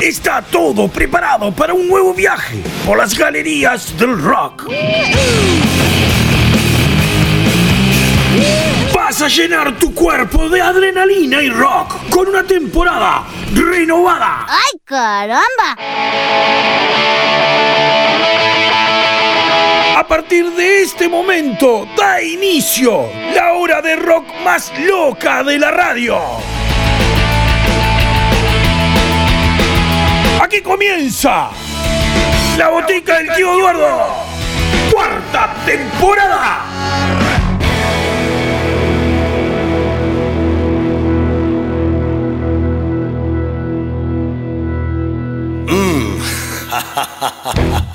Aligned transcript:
Está 0.00 0.40
todo 0.42 0.86
preparado 0.86 1.50
para 1.52 1.74
un 1.74 1.88
nuevo 1.88 2.14
viaje 2.14 2.62
por 2.86 2.96
las 2.96 3.18
galerías 3.18 3.98
del 3.98 4.22
rock. 4.22 4.68
Vas 8.94 9.20
a 9.20 9.26
llenar 9.28 9.76
tu 9.78 9.92
cuerpo 9.92 10.48
de 10.48 10.60
adrenalina 10.60 11.42
y 11.42 11.50
rock 11.50 12.08
con 12.08 12.28
una 12.28 12.44
temporada 12.44 13.24
renovada. 13.52 14.46
¡Ay, 14.48 14.80
caramba! 14.84 15.76
A 20.12 20.16
partir 20.16 20.44
de 20.52 20.82
este 20.82 21.08
momento 21.08 21.88
da 21.96 22.20
inicio 22.20 23.08
la 23.34 23.54
hora 23.54 23.80
de 23.80 23.96
rock 23.96 24.26
más 24.44 24.70
loca 24.78 25.42
de 25.42 25.58
la 25.58 25.70
radio. 25.70 26.18
Aquí 30.42 30.60
comienza 30.60 31.48
la 32.58 32.68
botica 32.68 33.20
del 33.20 33.32
tío 33.36 33.54
Eduardo. 33.54 34.12
Cuarta 34.92 35.54
temporada. 35.64 36.66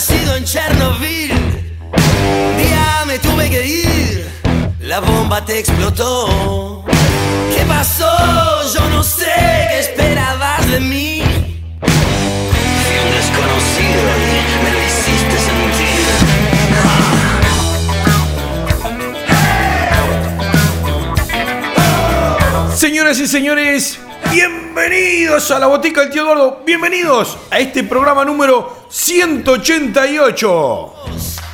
nacido 0.05 0.35
en 0.35 0.43
Chernobyl. 0.43 1.31
Un 1.31 2.57
día 2.57 3.03
me 3.07 3.19
tuve 3.19 3.49
que 3.49 3.65
ir, 3.65 4.27
la 4.81 4.99
bomba 4.99 5.45
te 5.45 5.59
explotó. 5.59 6.83
¿Qué 7.55 7.63
pasó? 7.65 8.05
Yo 8.73 8.89
no 8.89 9.01
sé 9.01 9.31
qué 9.69 9.79
esperabas 9.79 10.69
de 10.69 10.81
mí. 10.81 11.23
Fui 11.79 12.95
un 13.05 13.11
desconocido 13.17 14.01
y 14.19 14.63
me 14.63 14.71
lo 14.73 14.79
hiciste 14.87 15.37
sentir. 15.49 16.03
Señoras 22.75 23.19
y 23.19 23.27
señores, 23.27 23.99
bienvenidos 24.33 25.51
a 25.51 25.59
la 25.59 25.67
botica 25.67 26.01
del 26.01 26.09
tío 26.09 26.23
Eduardo. 26.23 26.63
Bienvenidos 26.65 27.37
a 27.51 27.59
este 27.59 27.83
programa 27.83 28.25
número 28.25 28.87
188. 28.89 30.93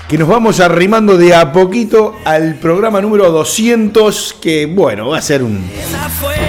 Que 0.08 0.18
nos 0.18 0.30
vamos 0.30 0.62
arrimando 0.62 1.18
de 1.18 1.36
a 1.36 1.52
poquito 1.52 2.16
al 2.24 2.56
programa 2.56 3.02
número 3.02 3.30
200, 3.32 4.38
que 4.42 4.66
bueno, 4.66 5.10
va 5.10 5.18
a 5.18 5.22
ser 5.22 5.44
un, 5.44 5.70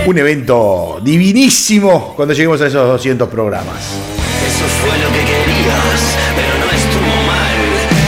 un 0.07 0.19
evento 0.19 1.01
divinísimo 1.03 2.15
cuando 2.15 2.33
lleguemos 2.33 2.61
a 2.61 2.69
esos 2.69 2.87
200 2.87 3.29
programas. 3.29 3.89
eso 4.47 4.67
fue 4.81 4.97
lo 4.99 5.09
que 5.09 5.25
querías, 5.25 6.17
pero 6.37 6.59
no 6.65 6.71
estuvo 6.71 7.23
mal. 7.27 7.57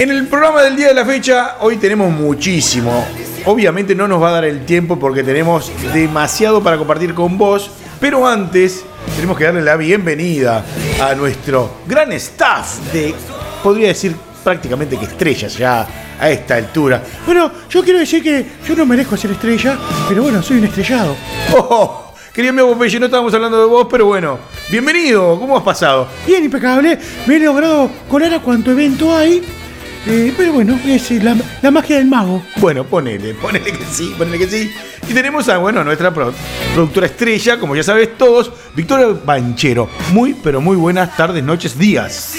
En 0.01 0.11
el 0.11 0.29
programa 0.29 0.62
del 0.62 0.77
día 0.77 0.86
de 0.89 0.95
la 0.95 1.05
fecha, 1.05 1.57
hoy 1.61 1.77
tenemos 1.77 2.12
muchísimo. 2.12 3.05
Obviamente 3.47 3.97
no 3.97 4.07
nos 4.07 4.23
va 4.23 4.29
a 4.29 4.33
dar 4.33 4.45
el 4.45 4.64
tiempo 4.64 5.01
porque 5.01 5.25
tenemos 5.25 5.73
demasiado 5.92 6.62
para 6.62 6.79
compartir 6.79 7.12
con 7.12 7.36
vos, 7.36 7.73
pero 8.02 8.27
antes 8.27 8.85
tenemos 9.14 9.39
que 9.39 9.45
darle 9.45 9.63
la 9.63 9.77
bienvenida 9.77 10.64
a 11.01 11.14
nuestro 11.14 11.77
gran 11.86 12.11
staff 12.14 12.92
de, 12.92 13.14
podría 13.63 13.86
decir 13.86 14.17
prácticamente 14.42 14.98
que 14.98 15.05
estrellas 15.05 15.57
ya 15.57 15.86
a 16.18 16.29
esta 16.29 16.57
altura. 16.57 17.01
Bueno, 17.24 17.52
yo 17.70 17.80
quiero 17.85 18.01
decir 18.01 18.20
que 18.20 18.45
yo 18.67 18.74
no 18.74 18.86
merezco 18.86 19.17
ser 19.17 19.30
estrella, 19.30 19.79
pero 20.08 20.24
bueno, 20.24 20.42
soy 20.42 20.58
un 20.58 20.64
estrellado. 20.64 21.17
Oh, 21.55 22.12
querido 22.35 22.51
amigo 22.51 22.73
Popeye, 22.73 22.98
no 22.98 23.07
estábamos 23.07 23.33
hablando 23.35 23.61
de 23.61 23.67
vos, 23.67 23.86
pero 23.89 24.07
bueno, 24.07 24.36
bienvenido, 24.68 25.39
¿cómo 25.39 25.57
has 25.57 25.62
pasado? 25.62 26.08
Bien, 26.27 26.45
impecable. 26.45 26.98
Me 27.27 27.36
he 27.36 27.39
logrado 27.39 27.89
colar 28.08 28.35
a 28.35 28.41
cuánto 28.41 28.73
evento 28.73 29.14
hay. 29.14 29.61
Eh, 30.05 30.35
pero 30.36 30.52
bueno, 30.55 30.79
es 30.85 31.11
eh, 31.13 31.20
la, 31.23 31.36
la 31.63 31.70
magia 31.70 31.96
del 31.98 32.07
mago. 32.07 32.42
Bueno, 32.57 32.83
ponele, 32.85 33.35
ponele 33.35 33.73
que 33.73 33.85
sí, 33.85 34.13
ponele 34.18 34.39
que 34.39 34.48
sí. 34.48 34.73
Y 35.08 35.14
tenemos 35.14 35.48
a, 35.48 35.58
bueno, 35.58 35.85
nuestra 35.85 36.13
pro- 36.13 36.35
productora 36.74 37.07
estrella, 37.07 37.58
como 37.61 37.77
ya 37.77 37.85
sabes 37.85 38.17
todos, 38.18 38.51
Victoria 38.74 39.07
Banchero. 39.24 39.89
Muy, 40.12 40.35
pero 40.35 40.61
muy 40.61 40.77
buenas 40.77 41.17
tardes, 41.17 41.45
noches, 41.45 41.79
días. 41.79 42.35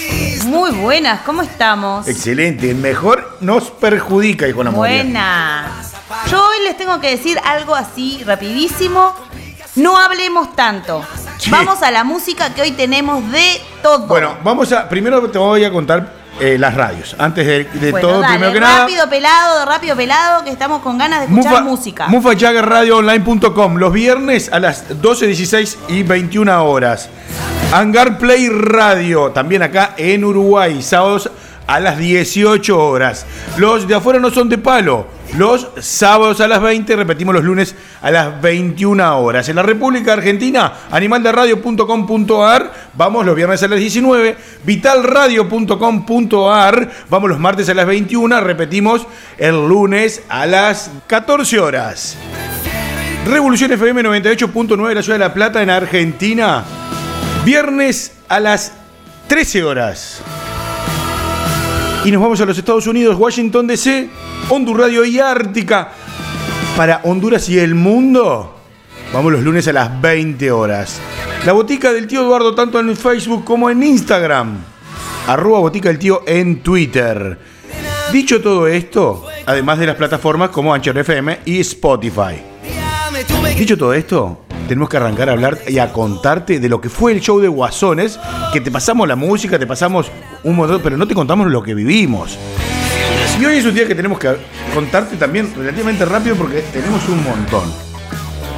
Muy 0.45 0.71
buenas, 0.71 1.21
¿cómo 1.21 1.41
estamos? 1.41 2.05
Excelente, 2.07 2.73
mejor 2.73 3.37
nos 3.39 3.71
perjudica, 3.71 4.45
hijo 4.47 4.59
de 4.59 4.65
la. 4.65 4.71
Buenas. 4.71 5.93
Yo 6.29 6.45
hoy 6.45 6.63
les 6.65 6.75
tengo 6.77 6.99
que 6.99 7.11
decir 7.11 7.39
algo 7.45 7.75
así 7.75 8.21
rapidísimo. 8.25 9.15
No 9.75 9.97
hablemos 9.97 10.53
tanto. 10.55 11.03
Sí. 11.39 11.49
Vamos 11.49 11.81
a 11.81 11.89
la 11.91 12.03
música 12.03 12.53
que 12.53 12.61
hoy 12.61 12.71
tenemos 12.71 13.31
de 13.31 13.61
todo. 13.81 14.05
Bueno, 14.07 14.37
vamos 14.43 14.71
a, 14.73 14.87
primero 14.87 15.27
te 15.31 15.37
voy 15.37 15.63
a 15.63 15.71
contar 15.71 16.22
eh, 16.39 16.57
las 16.57 16.73
radios. 16.73 17.15
Antes 17.19 17.45
de, 17.45 17.63
de 17.65 17.91
Bueno, 17.91 18.07
todo, 18.07 18.19
dale, 18.21 18.33
primero 18.33 18.53
que 18.53 18.59
nada. 18.59 18.79
rápido 18.79 19.09
pelado, 19.09 19.65
rápido 19.65 19.95
pelado, 19.95 20.43
que 20.43 20.49
estamos 20.49 20.81
con 20.81 20.97
ganas 20.97 21.19
de 21.19 21.25
escuchar 21.25 21.63
música. 21.63 22.07
MufaJaggerRadioOnline.com 22.07 23.75
Los 23.77 23.93
viernes 23.93 24.49
a 24.51 24.59
las 24.59 25.01
12, 25.01 25.27
16 25.27 25.77
y 25.89 26.03
21 26.03 26.65
horas. 26.65 27.09
Hangar 27.71 28.17
Play 28.17 28.49
Radio, 28.49 29.31
también 29.31 29.63
acá 29.63 29.93
en 29.97 30.23
Uruguay, 30.23 30.81
sábados 30.81 31.29
a 31.65 31.79
las 31.79 31.97
18 31.97 32.77
horas. 32.77 33.25
Los 33.57 33.87
de 33.87 33.95
afuera 33.95 34.19
no 34.19 34.29
son 34.29 34.49
de 34.49 34.57
palo. 34.57 35.07
Los 35.37 35.67
sábados 35.79 36.41
a 36.41 36.47
las 36.47 36.61
20, 36.61 36.95
repetimos 36.95 37.33
los 37.33 37.43
lunes 37.43 37.73
a 38.03 38.11
las 38.11 38.39
21 38.39 39.19
horas. 39.19 39.49
En 39.49 39.55
la 39.55 39.63
República 39.63 40.13
Argentina, 40.13 40.73
animalderadio.com.ar, 40.91 42.71
vamos 42.93 43.25
los 43.25 43.35
viernes 43.35 43.63
a 43.63 43.67
las 43.67 43.79
19. 43.79 44.37
Vitalradio.com.ar, 44.63 46.91
vamos 47.09 47.29
los 47.31 47.39
martes 47.39 47.67
a 47.69 47.73
las 47.73 47.87
21, 47.87 48.41
repetimos 48.41 49.07
el 49.39 49.67
lunes 49.67 50.21
a 50.29 50.45
las 50.45 50.91
14 51.07 51.59
horas. 51.59 52.15
Revolución 53.25 53.71
FM 53.71 54.03
98.9 54.03 54.89
de 54.89 54.95
la 54.95 55.01
ciudad 55.01 55.17
de 55.17 55.25
La 55.25 55.33
Plata 55.33 55.63
en 55.63 55.71
Argentina. 55.71 56.63
Viernes 57.43 58.11
a 58.29 58.39
las 58.39 58.73
13 59.29 59.63
horas. 59.63 60.21
Y 62.05 62.11
nos 62.11 62.21
vamos 62.21 62.39
a 62.39 62.45
los 62.45 62.55
Estados 62.57 62.85
Unidos, 62.85 63.15
Washington 63.17 63.65
DC, 63.65 64.09
Honduras 64.49 64.87
Radio 64.87 65.05
y 65.05 65.19
Ártica. 65.19 65.91
Para 66.75 67.01
Honduras 67.03 67.47
y 67.49 67.59
el 67.59 67.75
mundo, 67.75 68.55
vamos 69.13 69.31
los 69.31 69.41
lunes 69.41 69.67
a 69.67 69.73
las 69.73 70.01
20 70.01 70.51
horas. 70.51 70.99
La 71.45 71.53
botica 71.53 71.93
del 71.93 72.07
tío 72.07 72.21
Eduardo, 72.21 72.53
tanto 72.53 72.79
en 72.79 72.95
Facebook 72.95 73.43
como 73.45 73.69
en 73.69 73.83
Instagram. 73.83 74.57
Arroba 75.27 75.59
botica 75.59 75.89
del 75.89 75.99
tío 75.99 76.23
en 76.27 76.61
Twitter. 76.61 77.39
Dicho 78.11 78.41
todo 78.41 78.67
esto, 78.67 79.25
además 79.45 79.79
de 79.79 79.87
las 79.87 79.95
plataformas 79.95 80.49
como 80.49 80.73
Anchor 80.73 80.97
FM 80.97 81.39
y 81.45 81.59
Spotify. 81.61 82.41
Dicho 83.57 83.77
todo 83.77 83.93
esto, 83.93 84.45
tenemos 84.67 84.89
que 84.89 84.97
arrancar 84.97 85.29
a 85.29 85.33
hablar 85.33 85.59
y 85.67 85.79
a 85.79 85.91
contarte 85.91 86.59
de 86.59 86.69
lo 86.69 86.81
que 86.81 86.89
fue 86.89 87.13
el 87.13 87.21
show 87.21 87.39
de 87.39 87.47
Guasones, 87.47 88.19
que 88.51 88.61
te 88.61 88.71
pasamos 88.71 89.07
la 89.07 89.15
música, 89.15 89.57
te 89.57 89.67
pasamos 89.67 90.11
un 90.43 90.55
montón, 90.55 90.81
pero 90.83 90.97
no 90.97 91.07
te 91.07 91.13
contamos 91.13 91.49
lo 91.49 91.63
que 91.63 91.73
vivimos. 91.73 92.37
Y 93.39 93.45
hoy 93.45 93.57
es 93.57 93.65
un 93.65 93.73
día 93.73 93.87
que 93.87 93.95
tenemos 93.95 94.19
que 94.19 94.35
contarte 94.73 95.17
también 95.17 95.51
relativamente 95.55 96.05
rápido 96.05 96.35
porque 96.35 96.61
tenemos 96.71 97.07
un 97.09 97.23
montón. 97.23 97.71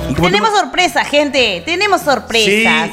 Como 0.07 0.15
te- 0.15 0.21
Tenemos 0.21 0.49
sorpresa, 0.59 1.03
gente. 1.05 1.63
Tenemos 1.65 2.01
Sí. 2.01 2.05
sorpresas. 2.05 2.89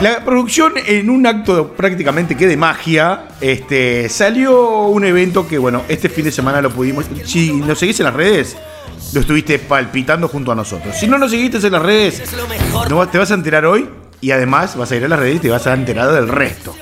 La 0.00 0.24
producción 0.24 0.74
en 0.86 1.08
un 1.10 1.26
acto 1.26 1.72
prácticamente 1.72 2.36
que 2.36 2.46
de 2.46 2.56
magia, 2.56 3.22
este, 3.40 4.08
salió 4.08 4.82
un 4.88 5.04
evento 5.04 5.48
que 5.48 5.58
bueno, 5.58 5.82
este 5.88 6.08
fin 6.08 6.24
de 6.24 6.32
semana 6.32 6.60
lo 6.60 6.70
pudimos. 6.70 7.06
Si 7.24 7.52
nos 7.52 7.78
seguís 7.78 7.98
en 8.00 8.04
las 8.06 8.14
redes, 8.14 8.56
lo 9.12 9.20
estuviste 9.20 9.58
palpitando 9.58 10.28
junto 10.28 10.52
a 10.52 10.54
nosotros. 10.54 10.94
Si 10.96 11.06
no 11.08 11.18
nos 11.18 11.30
seguiste 11.30 11.58
en 11.58 11.72
las 11.72 11.82
redes, 11.82 12.22
te 13.10 13.18
vas 13.18 13.30
a 13.30 13.34
enterar 13.34 13.64
hoy 13.66 13.88
y 14.20 14.30
además 14.30 14.76
vas 14.76 14.90
a 14.92 14.96
ir 14.96 15.04
a 15.04 15.08
las 15.08 15.18
redes 15.18 15.36
y 15.36 15.40
te 15.40 15.50
vas 15.50 15.66
a 15.66 15.72
enterar 15.74 16.12
del 16.12 16.28
resto. 16.28 16.76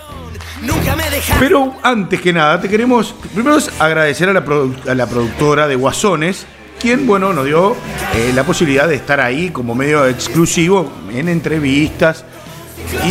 Nunca 0.63 0.97
me. 0.97 1.06
Pero 1.39 1.75
antes 1.83 2.21
que 2.21 2.33
nada, 2.33 2.61
te 2.61 2.69
queremos 2.69 3.15
primero 3.35 3.57
es 3.59 3.71
agradecer 3.79 4.29
a 4.29 4.33
la, 4.33 4.45
produ- 4.45 4.89
a 4.89 4.95
la 4.95 5.07
productora 5.07 5.67
de 5.67 5.75
Guasones, 5.77 6.47
quien, 6.81 7.07
bueno, 7.07 7.33
nos 7.33 7.45
dio 7.45 7.77
eh, 8.15 8.33
la 8.35 8.45
posibilidad 8.45 8.87
de 8.89 8.95
estar 8.97 9.21
ahí 9.21 9.51
como 9.51 9.75
medio 9.75 10.07
exclusivo 10.07 10.91
en 11.13 11.29
entrevistas 11.29 12.25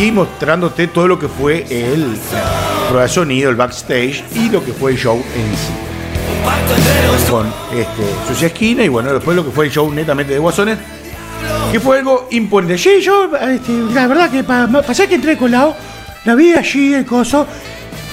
y 0.00 0.10
mostrándote 0.10 0.86
todo 0.88 1.06
lo 1.08 1.18
que 1.18 1.28
fue 1.28 1.66
el 1.68 2.16
prueba 2.88 3.02
de 3.02 3.08
sonido, 3.08 3.50
el 3.50 3.56
backstage 3.56 4.24
y 4.34 4.48
lo 4.50 4.64
que 4.64 4.72
fue 4.72 4.92
el 4.92 4.98
show 4.98 5.16
en 5.16 5.56
sí. 5.56 7.30
con 7.30 7.46
este, 7.72 8.02
sus 8.28 8.42
esquinas 8.42 8.86
y 8.86 8.88
bueno, 8.88 9.12
después 9.12 9.36
lo 9.36 9.44
que 9.44 9.50
fue 9.50 9.66
el 9.66 9.70
show 9.72 9.92
netamente 9.92 10.32
de 10.32 10.38
Guasones, 10.38 10.78
que 11.70 11.80
fue 11.80 11.98
algo 11.98 12.28
imponente. 12.30 12.78
Sí, 12.78 13.00
yo, 13.02 13.30
este, 13.36 13.72
la 13.92 14.06
verdad 14.06 14.30
que 14.30 14.42
pasar 14.44 15.08
que 15.08 15.16
entré 15.16 15.36
colado, 15.36 15.74
la 16.24 16.34
vi 16.34 16.54
allí, 16.54 16.94
el 16.94 17.04
coso, 17.04 17.46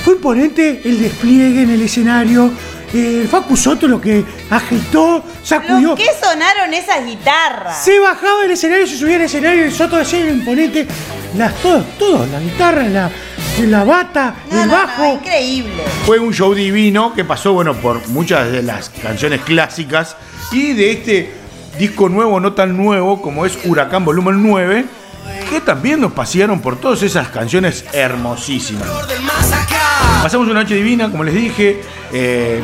fue 0.04 0.16
imponente 0.16 0.82
el 0.84 1.02
despliegue 1.02 1.64
en 1.64 1.70
el 1.70 1.82
escenario. 1.82 2.52
El 2.94 3.28
Facu 3.28 3.58
Soto 3.58 3.88
lo 3.88 4.00
que 4.00 4.24
agitó, 4.52 5.24
sacudió. 5.42 5.96
¿Qué 5.96 6.06
sonaron 6.22 6.72
esas 6.76 7.04
guitarras? 7.04 7.84
Se 7.84 7.98
bajaba 8.00 8.42
del 8.44 8.52
escenario, 8.52 8.86
se 8.86 8.98
subía 8.98 9.16
al 9.16 9.24
escenario, 9.24 9.64
el 9.64 9.72
Soto 9.72 9.98
hacía 9.98 10.30
imponente. 10.30 10.86
Las, 11.36 11.56
todo, 11.56 11.84
todo, 11.98 12.28
la 12.28 12.40
guitarra, 12.40 12.84
la, 12.84 13.10
la 13.62 13.84
bata, 13.84 14.36
el 14.52 14.70
bajo. 14.70 15.14
increíble. 15.16 15.84
Fue 16.06 16.20
un 16.20 16.34
show 16.34 16.54
divino 16.54 17.16
que 17.16 17.26
pasó, 17.26 17.54
bueno, 17.54 17.74
por 17.74 18.08
muchas 18.10 18.52
de 18.52 18.62
las 18.62 18.90
canciones 18.90 19.42
clásicas 19.42 20.16
y 20.52 20.74
de 20.74 20.92
este 20.92 21.34
disco 21.80 22.10
nuevo, 22.10 22.40
no 22.40 22.54
tan 22.54 22.78
nuevo, 22.78 23.22
como 23.24 23.48
es 23.48 23.58
Huracán 23.66 24.06
Volumen 24.06 24.44
9, 24.44 24.86
que 25.50 25.62
también 25.62 26.02
nos 26.02 26.14
pasearon 26.14 26.62
por 26.62 26.80
todas 26.80 27.02
esas 27.02 27.30
canciones 27.30 27.86
hermosísimas. 27.94 28.88
Pasamos 30.24 30.48
una 30.48 30.62
noche 30.62 30.76
divina, 30.76 31.12
como 31.12 31.26
les 31.26 31.34
dije, 31.34 31.82
eh, 32.14 32.64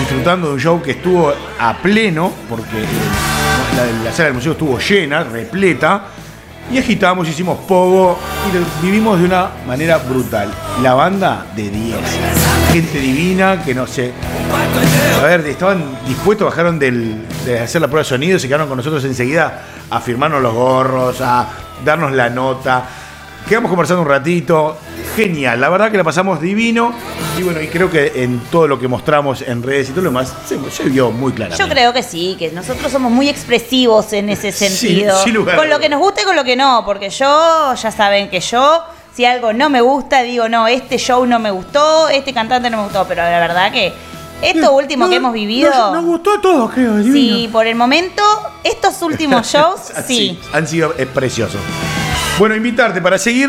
disfrutando 0.00 0.48
de 0.48 0.54
un 0.54 0.58
show 0.58 0.80
que 0.80 0.92
estuvo 0.92 1.34
a 1.58 1.74
pleno, 1.74 2.32
porque 2.48 2.82
la, 3.76 4.04
la 4.04 4.10
sala 4.10 4.28
del 4.28 4.36
museo 4.36 4.52
estuvo 4.52 4.78
llena, 4.78 5.22
repleta, 5.22 6.06
y 6.72 6.78
agitamos, 6.78 7.28
hicimos 7.28 7.58
pogo 7.68 8.18
y 8.48 8.86
vivimos 8.86 9.18
de 9.18 9.26
una 9.26 9.50
manera 9.66 9.98
brutal. 9.98 10.48
La 10.82 10.94
banda 10.94 11.44
de 11.54 11.68
10. 11.68 11.96
Gente 12.72 12.98
divina 12.98 13.62
que 13.62 13.74
no 13.74 13.86
sé. 13.86 14.10
A 15.20 15.26
ver, 15.26 15.46
estaban 15.46 15.84
dispuestos, 16.08 16.46
bajaron 16.46 16.78
de 16.78 17.18
hacer 17.62 17.82
la 17.82 17.88
prueba 17.88 18.02
de 18.02 18.08
sonido, 18.08 18.38
se 18.38 18.46
quedaron 18.46 18.66
con 18.66 18.78
nosotros 18.78 19.04
enseguida 19.04 19.60
a 19.90 20.00
firmarnos 20.00 20.40
los 20.40 20.54
gorros, 20.54 21.20
a 21.20 21.48
darnos 21.84 22.12
la 22.12 22.30
nota. 22.30 22.82
Quedamos 23.48 23.68
conversando 23.68 24.02
un 24.02 24.08
ratito. 24.08 24.78
Genial, 25.16 25.60
la 25.60 25.68
verdad 25.68 25.90
que 25.90 25.98
la 25.98 26.04
pasamos 26.04 26.40
divino. 26.40 26.92
Y 27.38 27.42
bueno, 27.42 27.60
y 27.60 27.68
creo 27.68 27.90
que 27.90 28.12
en 28.22 28.40
todo 28.50 28.66
lo 28.66 28.78
que 28.78 28.88
mostramos 28.88 29.42
en 29.42 29.62
redes 29.62 29.90
y 29.90 29.92
todo 29.92 30.02
lo 30.02 30.10
demás 30.10 30.32
se, 30.46 30.56
vio 30.84 31.10
muy 31.10 31.32
claramente. 31.32 31.62
Yo 31.62 31.68
creo 31.68 31.92
que 31.92 32.02
sí, 32.02 32.36
que 32.38 32.50
nosotros 32.50 32.90
somos 32.90 33.12
muy 33.12 33.28
expresivos 33.28 34.12
en 34.12 34.30
ese 34.30 34.50
sentido. 34.50 35.16
con 35.56 35.68
lo 35.68 35.78
que 35.78 35.88
nos 35.88 36.00
gusta 36.00 36.22
y 36.22 36.24
con 36.24 36.36
lo 36.36 36.42
que 36.42 36.56
no, 36.56 36.82
porque 36.86 37.10
yo, 37.10 37.74
ya 37.74 37.90
saben 37.90 38.30
que 38.30 38.40
yo, 38.40 38.82
si 39.14 39.24
algo 39.24 39.52
no 39.52 39.68
me 39.68 39.80
gusta, 39.80 40.22
digo, 40.22 40.48
no, 40.48 40.66
este 40.66 40.96
show 40.96 41.26
no 41.26 41.38
me 41.38 41.50
gustó, 41.50 42.08
este 42.08 42.32
cantante 42.32 42.70
no 42.70 42.78
me 42.78 42.84
gustó, 42.84 43.06
pero 43.06 43.22
la 43.22 43.40
verdad 43.40 43.70
que 43.70 43.92
esto 44.42 44.72
último 44.72 45.08
que 45.08 45.16
hemos 45.16 45.32
vivido. 45.32 45.70
Nos, 45.92 46.04
gustó 46.04 46.34
a 46.34 46.40
todos, 46.40 46.72
creo. 46.72 47.02
Sí, 47.02 47.48
por 47.52 47.66
el 47.66 47.74
momento, 47.76 48.22
estos 48.64 49.00
últimos 49.02 49.46
shows, 49.52 49.80
sí. 50.06 50.38
Han 50.52 50.66
sido 50.66 50.92
preciosos. 51.12 51.60
Bueno, 52.36 52.56
invitarte 52.56 53.00
para 53.00 53.16
seguir 53.16 53.48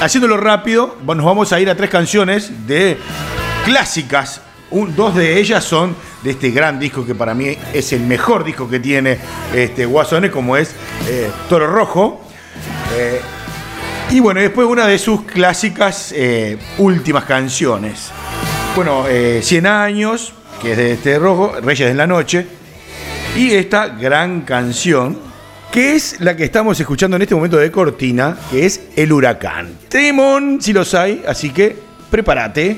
haciéndolo 0.00 0.36
rápido. 0.36 0.96
Nos 1.06 1.24
vamos 1.24 1.52
a 1.52 1.60
ir 1.60 1.70
a 1.70 1.76
tres 1.76 1.88
canciones 1.88 2.66
de 2.66 2.98
clásicas. 3.64 4.40
dos 4.70 5.14
de 5.14 5.38
ellas 5.38 5.62
son 5.62 5.94
de 6.24 6.32
este 6.32 6.50
gran 6.50 6.80
disco 6.80 7.06
que 7.06 7.14
para 7.14 7.32
mí 7.32 7.56
es 7.72 7.92
el 7.92 8.00
mejor 8.00 8.42
disco 8.42 8.68
que 8.68 8.80
tiene 8.80 9.18
este 9.54 9.86
Guasone, 9.86 10.32
como 10.32 10.56
es 10.56 10.74
eh, 11.08 11.30
Toro 11.48 11.68
Rojo. 11.68 12.22
Eh, 12.96 13.20
y 14.10 14.18
bueno, 14.18 14.40
después 14.40 14.66
una 14.66 14.88
de 14.88 14.98
sus 14.98 15.22
clásicas 15.22 16.12
eh, 16.12 16.58
últimas 16.78 17.26
canciones. 17.26 18.10
Bueno, 18.74 19.04
100 19.40 19.64
años, 19.64 20.32
que 20.60 20.72
es 20.72 20.76
de 20.76 20.92
este 20.94 21.20
rojo, 21.20 21.54
Reyes 21.62 21.86
de 21.88 21.94
la 21.94 22.08
Noche. 22.08 22.44
Y 23.36 23.52
esta 23.52 23.86
gran 23.86 24.40
canción 24.40 25.23
que 25.74 25.96
es 25.96 26.20
la 26.20 26.36
que 26.36 26.44
estamos 26.44 26.78
escuchando 26.78 27.16
en 27.16 27.22
este 27.22 27.34
momento 27.34 27.56
de 27.56 27.68
cortina, 27.72 28.36
que 28.48 28.64
es 28.64 28.80
El 28.94 29.12
Huracán. 29.12 29.76
Temón, 29.88 30.60
si 30.60 30.72
los 30.72 30.94
hay, 30.94 31.24
así 31.26 31.50
que 31.50 31.76
prepárate 32.12 32.76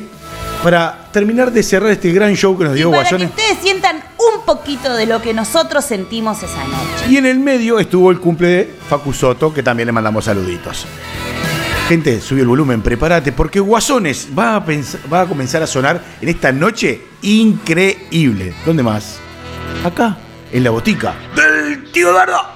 para 0.65 1.11
terminar 1.13 1.53
de 1.53 1.63
cerrar 1.63 1.91
este 1.91 2.11
gran 2.11 2.35
show 2.35 2.57
que 2.57 2.65
nos 2.65 2.73
dio 2.73 2.89
y 2.89 2.93
para 2.93 3.07
que 3.07 3.27
ustedes 3.27 3.59
sientan 3.61 4.03
un 4.17 4.47
poquito 4.47 4.95
de 4.95 5.05
lo 5.05 5.21
que 5.21 5.35
nosotros 5.35 5.85
sentimos 5.85 6.43
esa 6.43 6.65
noche. 6.65 7.11
Y 7.11 7.19
en 7.19 7.27
el 7.27 7.39
medio 7.39 7.79
estuvo 7.79 8.11
el 8.11 8.19
cumple 8.19 8.49
de 8.49 8.75
Facu 8.89 9.13
Soto, 9.13 9.53
que 9.53 9.63
también 9.63 9.89
le 9.89 9.93
mandamos 9.93 10.25
saluditos. 10.25 10.87
Gente, 11.91 12.19
sube 12.23 12.41
el 12.41 12.47
volumen, 12.47 12.81
prepárate, 12.81 13.31
porque 13.31 13.61
Guasones 13.61 14.29
va 14.37 14.57
a, 14.57 14.65
va 15.13 15.21
a 15.21 15.27
comenzar 15.27 15.63
a 15.63 15.67
sonar 15.67 16.03
en 16.23 16.31
esta 16.31 16.51
noche 16.51 17.03
increíble. 17.21 18.55
¿Dónde 18.65 18.83
más? 18.83 19.19
Acá, 19.85 20.17
en 20.51 20.65
la 20.65 20.71
botica 20.71 21.15
del 21.37 21.93
tío 21.93 22.15
Dardo. 22.15 22.56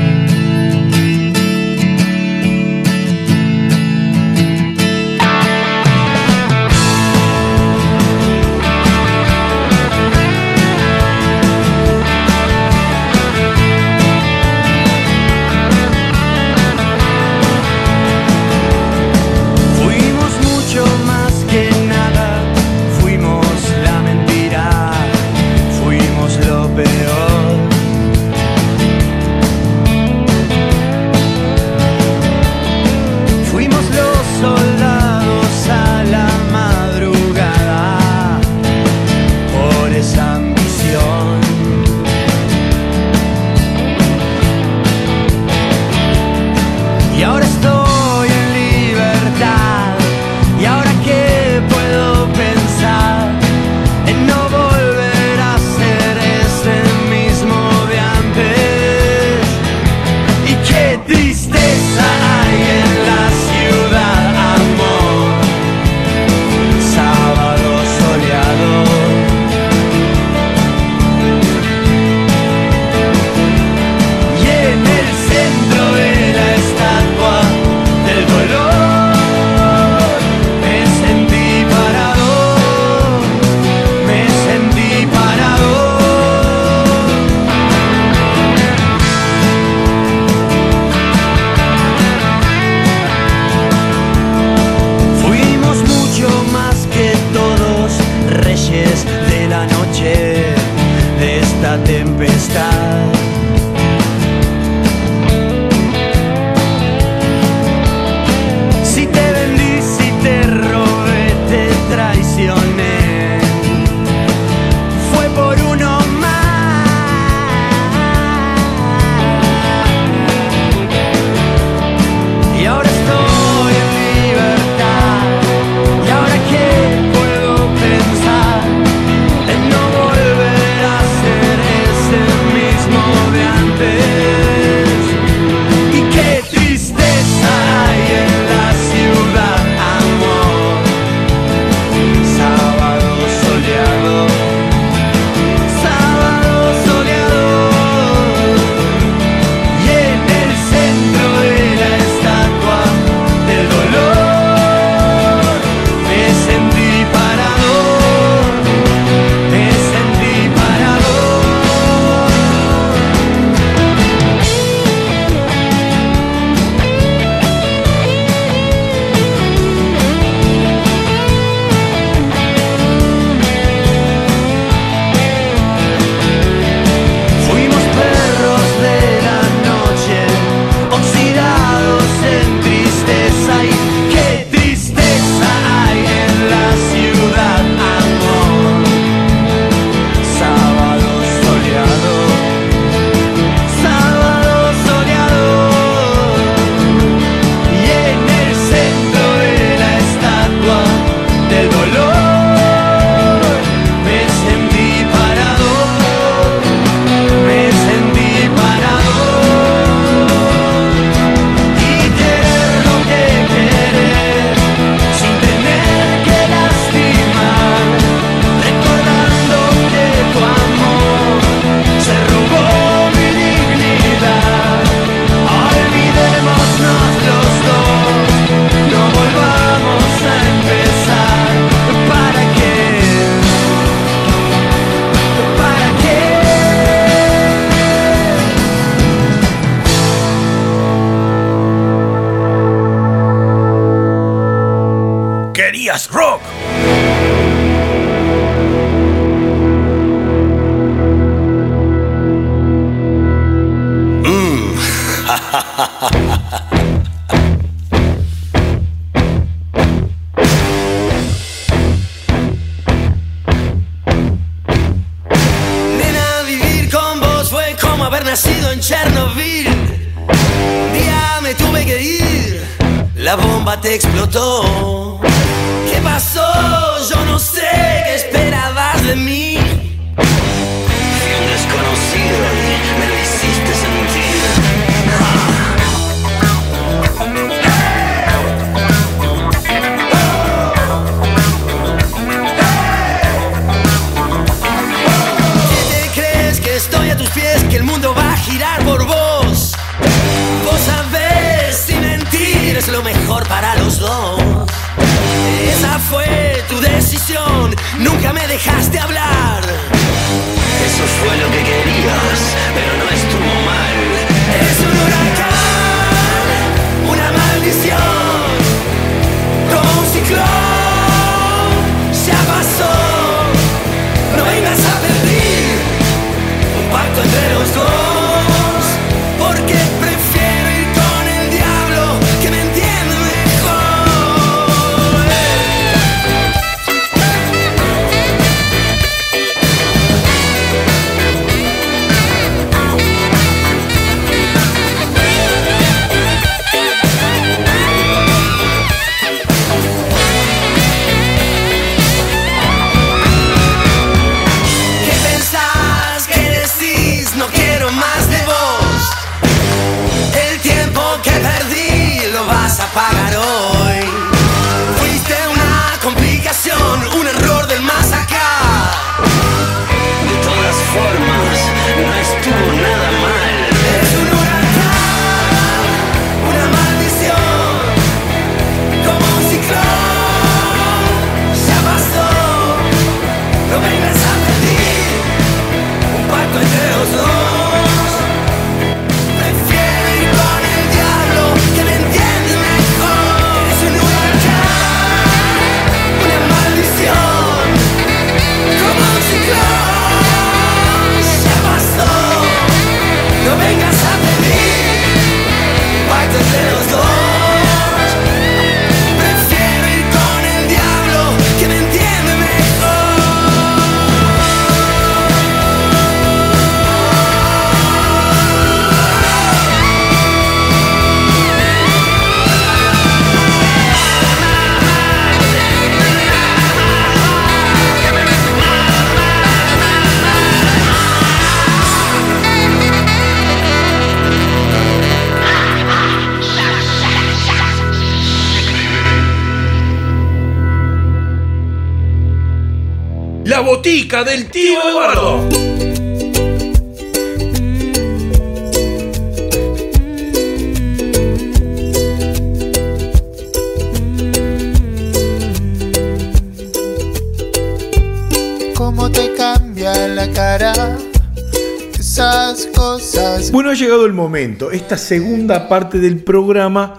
Llegado 464.01 464.05
el 464.05 464.13
momento, 464.13 464.71
esta 464.71 464.97
segunda 464.97 465.67
parte 465.67 465.99
del 465.99 466.17
programa 466.17 466.95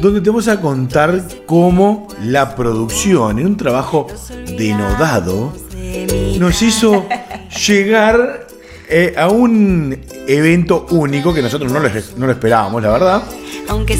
donde 0.00 0.20
te 0.20 0.30
vamos 0.30 0.48
a 0.48 0.60
contar 0.60 1.22
cómo 1.44 2.08
la 2.22 2.54
producción, 2.54 3.38
en 3.38 3.46
un 3.46 3.56
trabajo 3.56 4.06
denodado, 4.56 5.52
nos 6.38 6.62
hizo 6.62 7.06
llegar 7.66 8.46
eh, 8.88 9.14
a 9.18 9.28
un 9.28 9.98
evento 10.26 10.86
único 10.90 11.34
que 11.34 11.42
nosotros 11.42 11.70
no 11.72 11.80
lo, 11.80 12.30
esperábamos, 12.30 12.82
la 12.82 12.90
verdad. 12.90 13.22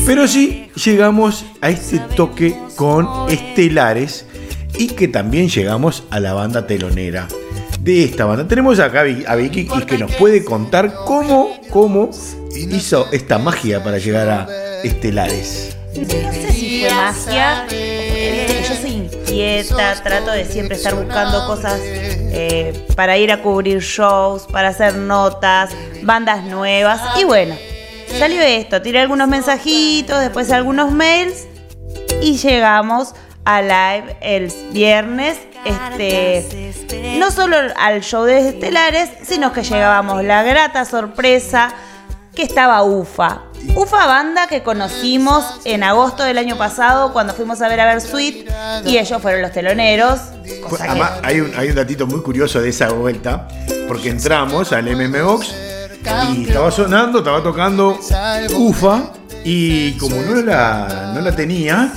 Pero 0.07 0.27
sí 0.27 0.71
llegamos 0.83 1.45
a 1.61 1.69
este 1.69 1.99
toque 1.99 2.57
con 2.75 3.29
estelares 3.29 4.25
y 4.79 4.89
que 4.89 5.09
también 5.09 5.49
llegamos 5.49 6.05
a 6.11 6.21
la 6.21 6.33
banda 6.33 6.67
telonera 6.67 7.29
de 7.87 8.05
esta 8.05 8.25
banda. 8.25 8.47
Tenemos 8.49 8.81
acá 8.81 9.05
a 9.27 9.35
Vicky 9.37 9.69
que 9.87 9.97
nos 9.97 10.13
puede 10.17 10.45
contar 10.45 10.93
cómo, 11.07 11.57
cómo 11.71 12.11
hizo 12.55 13.07
esta 13.13 13.39
magia 13.39 13.83
para 13.83 13.99
llegar 13.99 14.29
a 14.29 14.49
estelares. 14.83 15.77
No 15.97 16.05
sé 16.05 16.53
si 16.53 16.81
fue 16.81 16.91
magia. 16.91 17.65
Yo 17.69 18.75
soy 18.75 18.91
inquieta, 18.91 19.95
trato 20.03 20.33
de 20.33 20.45
siempre 20.45 20.77
estar 20.77 20.97
buscando 20.97 21.47
cosas 21.47 21.81
eh, 21.81 22.87
para 22.97 23.17
ir 23.19 23.31
a 23.31 23.41
cubrir 23.41 23.79
shows, 23.79 24.49
para 24.51 24.69
hacer 24.69 24.97
notas, 24.97 25.71
bandas 26.03 26.43
nuevas. 26.43 27.01
Y 27.21 27.25
bueno, 27.25 27.55
salió 28.19 28.43
esto, 28.43 28.83
tiré 28.83 28.99
algunos 28.99 29.29
mensajitos, 29.29 30.21
después 30.21 30.51
algunos 30.51 30.91
mails 30.91 31.47
y 32.21 32.37
llegamos 32.37 33.15
a 33.45 33.63
live 33.63 34.17
el 34.21 34.53
viernes. 34.73 35.39
Este, 35.67 37.17
no 37.19 37.31
solo 37.31 37.57
al 37.77 38.01
show 38.03 38.25
de 38.25 38.51
Estelares, 38.51 39.11
sino 39.23 39.53
que 39.53 39.63
llegábamos 39.63 40.23
la 40.25 40.43
grata 40.43 40.85
sorpresa 40.85 41.73
que 42.35 42.43
estaba 42.43 42.83
UFA. 42.83 43.43
UFA 43.75 44.07
banda 44.07 44.47
que 44.47 44.63
conocimos 44.63 45.45
en 45.65 45.83
agosto 45.83 46.23
del 46.23 46.39
año 46.39 46.57
pasado 46.57 47.13
cuando 47.13 47.35
fuimos 47.35 47.61
a 47.63 47.69
ver 47.69 47.81
a 47.81 47.87
Versuit 47.87 48.49
y 48.85 48.99
ellos 48.99 49.21
fueron 49.21 49.43
los 49.43 49.53
teloneros. 49.53 50.21
Además, 50.81 51.13
hay, 51.23 51.41
un, 51.41 51.53
hay 51.57 51.71
un 51.71 51.75
datito 51.75 52.07
muy 52.07 52.21
curioso 52.21 52.61
de 52.61 52.69
esa 52.69 52.91
vuelta, 52.91 53.49
porque 53.89 54.11
entramos 54.11 54.73
al 54.73 54.85
MM 54.85 55.23
Box 55.25 55.53
y 56.35 56.45
estaba 56.45 56.71
sonando, 56.71 57.19
estaba 57.19 57.43
tocando 57.43 57.99
UFA 58.57 59.13
y 59.43 59.93
como 59.99 60.17
no 60.23 60.43
la, 60.43 61.13
no 61.15 61.21
la 61.21 61.35
tenía, 61.35 61.93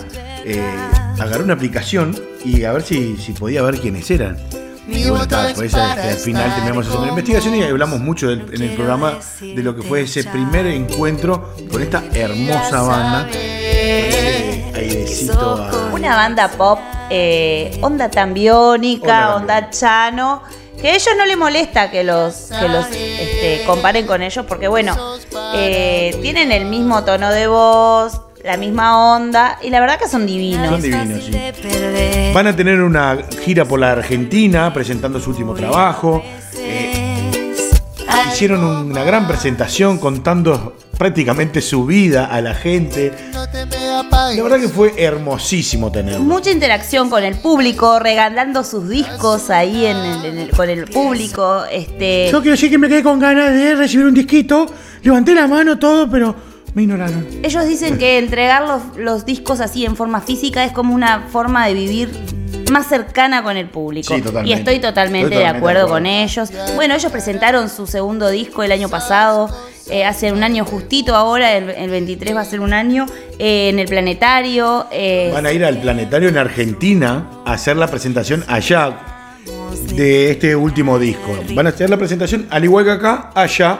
eh, 0.45 0.63
agarré 1.19 1.43
una 1.43 1.53
aplicación 1.53 2.28
y 2.43 2.63
a 2.63 2.71
ver 2.71 2.81
si, 2.83 3.17
si 3.17 3.33
podía 3.33 3.61
ver 3.61 3.79
quiénes 3.79 4.09
eran. 4.11 4.37
Y 4.87 5.07
bueno, 5.07 5.25
pues 5.55 5.73
al 5.75 6.17
final 6.17 6.55
tenemos 6.55 6.87
esa 6.87 7.07
investigación 7.07 7.55
y 7.55 7.63
hablamos 7.63 7.99
mucho 7.99 8.31
en 8.31 8.61
el 8.61 8.75
programa 8.75 9.19
de 9.39 9.61
lo 9.61 9.75
que 9.75 9.83
fue 9.83 10.01
ese 10.01 10.23
primer 10.23 10.65
encuentro 10.65 11.53
con 11.71 11.81
esta 11.81 12.03
hermosa 12.13 12.81
banda. 12.81 13.29
Una 15.93 16.15
banda 16.15 16.47
pop, 16.49 16.79
eh, 17.09 17.77
onda 17.81 18.09
tan 18.09 18.33
biónica, 18.33 19.35
onda 19.35 19.69
chano 19.69 20.41
que 20.81 20.87
a 20.87 20.95
ellos 20.95 21.09
no 21.17 21.25
les 21.25 21.37
molesta 21.37 21.91
que 21.91 22.03
los, 22.03 22.51
que 22.59 22.69
los 22.69 22.85
este, 22.85 23.63
comparen 23.65 24.07
con 24.07 24.21
ellos, 24.21 24.45
porque 24.47 24.67
bueno, 24.67 24.95
eh, 25.53 26.17
tienen 26.21 26.51
el 26.51 26.65
mismo 26.65 27.03
tono 27.03 27.31
de 27.31 27.47
voz, 27.47 28.21
la 28.43 28.57
misma 28.57 29.15
onda 29.15 29.59
y 29.61 29.69
la 29.69 29.79
verdad 29.79 29.99
que 29.99 30.07
son 30.07 30.25
divinos. 30.25 30.69
Son 30.69 30.81
divinos, 30.81 31.23
sí. 31.23 32.31
Van 32.33 32.47
a 32.47 32.55
tener 32.55 32.81
una 32.81 33.17
gira 33.43 33.65
por 33.65 33.79
la 33.79 33.91
Argentina 33.91 34.73
presentando 34.73 35.19
su 35.19 35.31
último 35.31 35.53
trabajo. 35.53 36.23
Eh, 36.55 37.41
hicieron 38.31 38.63
una 38.63 39.03
gran 39.03 39.27
presentación 39.27 39.97
contando 39.97 40.75
prácticamente 40.97 41.61
su 41.61 41.85
vida 41.85 42.25
a 42.25 42.41
la 42.41 42.53
gente. 42.53 43.13
La 43.33 44.43
verdad 44.43 44.59
que 44.59 44.69
fue 44.69 44.93
hermosísimo 44.97 45.91
tenerlo. 45.91 46.19
Mucha 46.21 46.51
interacción 46.51 47.09
con 47.09 47.23
el 47.23 47.35
público, 47.35 47.99
regalando 47.99 48.63
sus 48.63 48.87
discos 48.87 49.49
ahí 49.49 49.85
en 49.85 50.49
con 50.55 50.69
el 50.69 50.85
público. 50.85 51.63
Este... 51.65 52.29
Yo 52.31 52.41
quiero 52.41 52.51
decir 52.51 52.69
que 52.69 52.77
me 52.77 52.87
quedé 52.87 53.01
con 53.01 53.19
ganas 53.19 53.53
de 53.53 53.75
recibir 53.75 54.05
un 54.05 54.13
disquito. 54.13 54.67
Levanté 55.01 55.33
la 55.33 55.47
mano, 55.47 55.79
todo, 55.79 56.09
pero 56.09 56.48
me 56.73 56.83
ignoraron. 56.83 57.25
Ellos 57.43 57.67
dicen 57.67 57.97
que 57.97 58.17
entregar 58.17 58.67
los, 58.67 58.97
los 58.97 59.25
discos 59.25 59.59
así 59.59 59.85
en 59.85 59.95
forma 59.95 60.21
física 60.21 60.63
es 60.63 60.71
como 60.71 60.93
una 60.93 61.27
forma 61.31 61.67
de 61.67 61.73
vivir 61.73 62.09
más 62.71 62.87
cercana 62.87 63.43
con 63.43 63.57
el 63.57 63.67
público. 63.67 64.15
y 64.45 64.53
estoy 64.53 64.79
totalmente, 64.79 65.35
de, 65.35 65.45
acuerdo 65.45 65.87
con 65.87 66.05
ellos. 66.05 66.51
Bueno, 66.75 66.95
ellos 66.95 67.11
presentaron 67.11 67.69
su 67.69 67.87
segundo 67.87 68.29
disco 68.29 68.63
el 68.63 68.71
año 68.71 68.89
pasado. 68.89 69.49
Eh, 69.89 70.05
hace 70.05 70.31
un 70.31 70.43
año 70.43 70.65
justito 70.65 71.15
ahora, 71.15 71.57
el, 71.57 71.89
23 71.89 72.35
va 72.35 72.41
a 72.41 72.45
ser 72.45 72.59
un 72.59 72.73
año, 72.73 73.07
eh, 73.39 73.69
en 73.69 73.79
el 73.79 73.87
planetario. 73.87 74.85
Eh, 74.91 75.31
Van 75.33 75.47
a 75.47 75.51
ir 75.51 75.65
al 75.65 75.81
planetario 75.81 76.29
en 76.29 76.37
Argentina 76.37 77.27
a 77.45 77.53
hacer 77.53 77.75
la 77.75 77.87
presentación 77.87 78.43
allá 78.47 78.99
de 79.95 80.31
este 80.31 80.55
último 80.55 80.99
disco. 80.99 81.39
Van 81.55 81.65
a 81.65 81.69
hacer 81.69 81.89
la 81.89 81.97
presentación 81.97 82.47
al 82.51 82.63
igual 82.63 82.85
que 82.85 82.91
acá, 82.91 83.31
allá, 83.33 83.79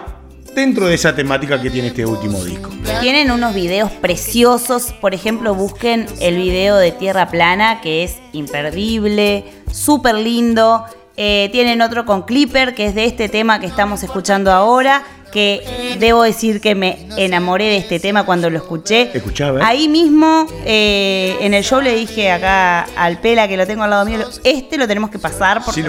dentro 0.54 0.88
de 0.88 0.96
esa 0.96 1.16
temática 1.16 1.62
que 1.62 1.70
tiene 1.70 1.90
este 1.90 2.06
último 2.06 2.44
disco. 2.44 2.70
Tienen 3.02 3.32
unos 3.32 3.54
videos 3.54 3.92
preciosos, 3.92 4.94
por 5.00 5.14
ejemplo, 5.14 5.56
busquen 5.56 6.06
el 6.20 6.38
video 6.38 6.78
de 6.78 6.92
Tierra 6.92 7.30
Plana, 7.30 7.82
que 7.82 8.04
es 8.04 8.18
imperdible, 8.34 9.46
súper 9.72 10.16
lindo. 10.16 10.86
Eh, 11.16 11.50
tienen 11.52 11.82
otro 11.82 12.06
con 12.06 12.24
Clipper, 12.24 12.76
que 12.76 12.86
es 12.86 12.96
de 12.96 13.06
este 13.06 13.30
tema 13.30 13.60
que 13.60 13.68
estamos 13.68 14.04
escuchando 14.04 14.52
ahora, 14.52 15.04
que 15.34 15.98
debo 16.00 16.24
decir 16.24 16.62
que 16.62 16.76
me 16.76 17.08
enamoré 17.18 17.66
de 17.66 17.78
este 17.78 18.00
tema 18.00 18.26
cuando 18.26 18.50
lo 18.50 18.58
escuché. 18.58 19.12
Escuchaba. 19.14 19.66
Ahí 19.66 19.88
mismo, 19.88 20.48
eh, 20.66 21.36
en 21.42 21.54
el 21.54 21.64
show 21.64 21.82
le 21.82 21.94
dije 21.94 22.32
acá 22.32 22.88
al 22.96 23.20
Pela, 23.20 23.48
que 23.48 23.58
lo 23.58 23.68
tengo 23.68 23.84
al 23.84 23.90
lado 23.90 24.06
mío, 24.06 24.20
este 24.44 24.78
lo 24.78 24.88
tenemos 24.88 25.10
que 25.10 25.20
pasar 25.20 25.62
porque 25.64 25.84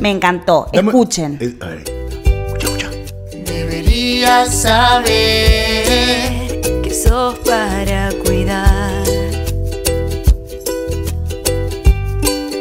me 0.00 0.10
encantó. 0.10 0.68
Escuchen. 0.72 1.38
A 1.60 1.66
ver 1.66 2.07
saber 4.50 5.40
que 6.82 6.94
sos 6.94 7.38
para 7.40 8.10
cuidar. 8.24 9.04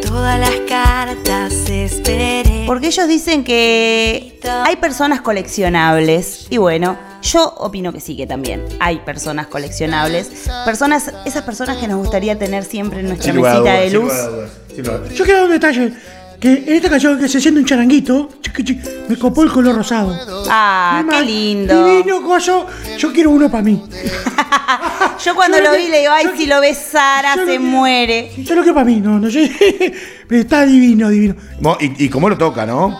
Todas 0.05 0.39
las 0.39 0.55
cartas 0.67 1.69
esperé. 1.69 2.63
Porque 2.65 2.88
ellos 2.88 3.07
dicen 3.07 3.43
que 3.43 4.39
hay 4.65 4.75
personas 4.77 5.21
coleccionables. 5.21 6.47
Y 6.49 6.57
bueno, 6.57 6.97
yo 7.21 7.53
opino 7.57 7.93
que 7.93 7.99
sí, 7.99 8.15
que 8.17 8.25
también 8.27 8.63
hay 8.79 8.99
personas 8.99 9.47
coleccionables. 9.47 10.49
Personas, 10.65 11.12
esas 11.25 11.43
personas 11.43 11.77
que 11.77 11.88
nos 11.88 11.97
gustaría 11.97 12.38
tener 12.38 12.63
siempre 12.63 13.01
en 13.01 13.10
nuestra 13.10 13.33
mesita 13.33 13.73
de 13.73 13.89
luz. 13.91 14.13
Yo 15.15 15.25
quiero 15.25 15.45
un 15.45 15.51
detalle 15.51 15.93
que 16.39 16.54
en 16.67 16.73
esta 16.73 16.89
canción 16.89 17.19
que 17.19 17.28
se 17.28 17.41
siente 17.41 17.60
un 17.60 17.65
charanguito, 17.65 18.30
me 19.08 19.17
copó 19.17 19.43
el 19.43 19.52
color 19.52 19.76
rosado. 19.76 20.15
Ah, 20.50 21.04
qué 21.10 21.21
lindo. 21.23 21.86
Divino 21.86 22.21
coso, 22.21 22.67
yo 22.97 23.12
quiero 23.12 23.32
uno 23.32 23.50
para 23.50 23.63
mí. 23.63 23.84
yo 25.26 25.36
cuando 25.36 25.60
lo 25.60 25.71
vi 25.76 25.88
le 25.88 26.00
digo, 26.02 26.12
ay, 26.13 26.28
si 26.38 26.45
lo 26.45 26.62
besara 26.62 27.36
se 27.36 27.58
muere. 27.58 28.32
Yo 28.38 28.56
lo 28.56 28.62
quiero 28.62 28.76
para 28.76 28.86
mí, 28.86 29.00
no, 29.00 29.19
no 29.19 29.32
sé. 29.32 29.52
Está 30.30 30.65
divino, 30.65 31.10
divino. 31.10 31.36
Y, 31.80 32.06
y 32.06 32.10
cómo 32.10 32.30
lo 32.30 32.38
toca, 32.38 32.65
¿no? 32.65 33.00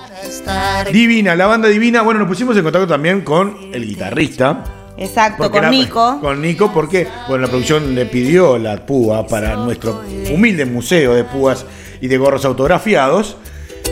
Divina, 0.92 1.36
la 1.36 1.46
banda 1.46 1.68
divina. 1.68 2.02
Bueno, 2.02 2.22
nos 2.22 2.30
pusimos 2.30 2.58
en 2.58 2.64
contacto 2.64 2.88
también 2.88 3.22
con 3.22 3.70
el 3.72 3.86
guitarrista. 3.86 4.64
Exacto, 4.98 5.52
con 5.52 5.70
Nico. 5.70 6.20
Con 6.20 6.42
Nico, 6.42 6.72
porque 6.74 7.08
bueno, 7.28 7.44
la 7.44 7.50
producción 7.50 7.94
le 7.94 8.08
pidió 8.08 8.58
la 8.58 8.84
púa 8.84 9.28
para 9.28 9.56
nuestro 9.56 10.02
humilde 10.34 10.66
museo 10.66 11.14
de 11.14 11.24
púas 11.24 11.66
y 12.02 12.08
de 12.08 12.18
gorros 12.18 12.46
autografiados 12.46 13.38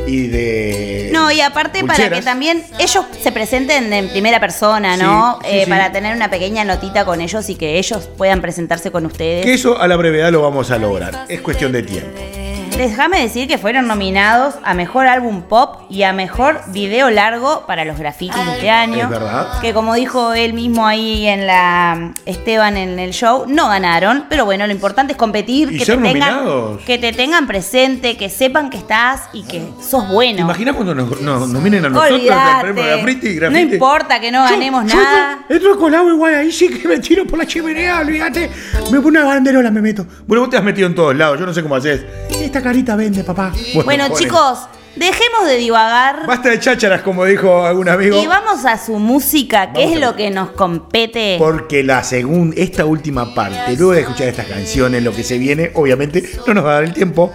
y 0.08 0.28
de. 0.28 1.10
No, 1.12 1.32
y 1.32 1.42
aparte 1.42 1.84
para 1.84 2.10
que 2.10 2.22
también 2.22 2.64
ellos 2.80 3.06
se 3.22 3.32
presenten 3.32 3.92
en 3.92 4.10
primera 4.10 4.40
persona, 4.40 4.98
¿no? 4.98 5.40
Eh, 5.44 5.66
para 5.68 5.92
tener 5.92 6.16
una 6.16 6.30
pequeña 6.30 6.64
notita 6.64 7.06
con 7.06 7.22
ellos 7.22 7.50
y 7.50 7.56
que 7.56 7.78
ellos 7.78 8.10
puedan 8.18 8.42
presentarse 8.42 8.92
con 8.92 9.06
ustedes. 9.06 9.46
Que 9.46 9.54
eso 9.54 9.80
a 9.80 9.88
la 9.88 9.96
brevedad 9.96 10.32
lo 10.32 10.42
vamos 10.42 10.72
a 10.72 10.78
lograr. 10.78 11.26
Es 11.30 11.42
cuestión 11.42 11.72
de 11.72 11.84
tiempo. 11.84 12.45
Déjame 12.78 13.22
decir 13.22 13.48
que 13.48 13.58
fueron 13.58 13.88
nominados 13.88 14.56
a 14.66 14.74
Mejor 14.74 15.08
Álbum 15.08 15.44
Pop 15.44 15.84
y 15.90 16.04
a 16.04 16.12
Mejor 16.12 16.60
Video 16.68 17.10
Largo 17.10 17.64
para 17.66 17.86
los 17.86 17.98
grafitis 17.98 18.36
de 18.46 18.52
este 18.52 18.70
año. 18.70 19.06
Es 19.06 19.10
verdad. 19.10 19.62
Que 19.62 19.74
como 19.74 19.94
dijo 19.96 20.34
él 20.34 20.52
mismo 20.52 20.86
ahí 20.86 21.26
en 21.26 21.48
la 21.48 22.14
Esteban 22.26 22.76
en 22.76 23.00
el 23.00 23.12
show, 23.12 23.46
no 23.48 23.70
ganaron, 23.70 24.26
pero 24.28 24.44
bueno, 24.44 24.68
lo 24.68 24.74
importante 24.74 25.14
es 25.14 25.18
competir, 25.18 25.70
que, 25.70 25.86
te 25.86 25.98
tengan, 25.98 26.78
que 26.86 26.98
te 26.98 27.14
tengan 27.14 27.48
presente, 27.48 28.18
que 28.18 28.30
sepan 28.30 28.70
que 28.70 28.78
estás 28.78 29.30
y 29.32 29.44
que 29.44 29.64
sos 29.82 30.10
bueno. 30.10 30.36
¿Te 30.36 30.42
imaginas 30.42 30.76
cuando 30.76 30.94
nos, 30.94 31.48
nominen 31.48 31.86
a 31.86 31.90
nosotros 31.90 32.22
graffiti, 32.26 33.40
No 33.40 33.58
importa 33.58 34.20
que 34.20 34.32
no 34.32 34.44
ganemos 34.44 34.84
nada. 34.84 35.46
Entro, 35.48 35.80
con 35.80 35.96
agua 35.96 36.12
igual, 36.12 36.36
ahí 36.36 36.52
sí 36.52 36.68
que 36.68 36.90
me 36.90 37.00
tiro 37.00 37.26
por 37.26 37.40
la 37.40 37.48
chimenea, 37.48 38.02
olvídate. 38.02 38.50
Me 38.92 39.00
pone 39.00 39.20
una 39.20 39.24
banderola, 39.24 39.72
me 39.72 39.82
meto. 39.82 40.06
Bueno, 40.28 40.42
vos 40.42 40.50
te 40.50 40.58
has 40.58 40.64
metido 40.64 40.88
en 40.88 40.96
todos 40.96 41.16
lados, 41.16 41.40
yo 41.40 41.46
no 41.46 41.54
sé 41.54 41.64
cómo 41.64 41.76
haces. 41.76 42.04
Esta 42.42 42.65
carita 42.66 42.96
vende, 42.96 43.24
papá. 43.24 43.54
Bueno, 43.86 44.08
chicos, 44.18 44.58
dejemos 44.96 45.46
de 45.46 45.58
divagar. 45.58 46.26
Basta 46.26 46.50
de 46.50 46.60
chácharas, 46.60 47.04
como 47.04 47.24
dijo 47.24 47.64
algún 47.64 47.88
amigo. 47.88 48.20
Y 48.20 48.26
vamos 48.26 48.66
a 48.66 48.84
su 48.84 48.98
música, 48.98 49.72
que 49.72 49.84
es 49.84 50.00
lo 50.00 50.16
que 50.16 50.32
nos 50.32 50.50
compete. 50.50 51.36
Porque 51.38 51.84
la 51.84 52.04
segunda, 52.04 52.56
esta 52.60 52.86
última 52.86 53.36
parte, 53.36 53.76
luego 53.78 53.92
de 53.92 54.02
escuchar 54.02 54.30
estas 54.30 54.48
canciones, 54.48 55.04
lo 55.04 55.14
que 55.14 55.24
se 55.24 55.38
viene, 55.38 55.70
obviamente 55.76 56.28
no 56.48 56.56
nos 56.56 56.66
va 56.66 56.72
a 56.72 56.74
dar 56.74 56.84
el 56.86 56.94
tiempo, 56.94 57.32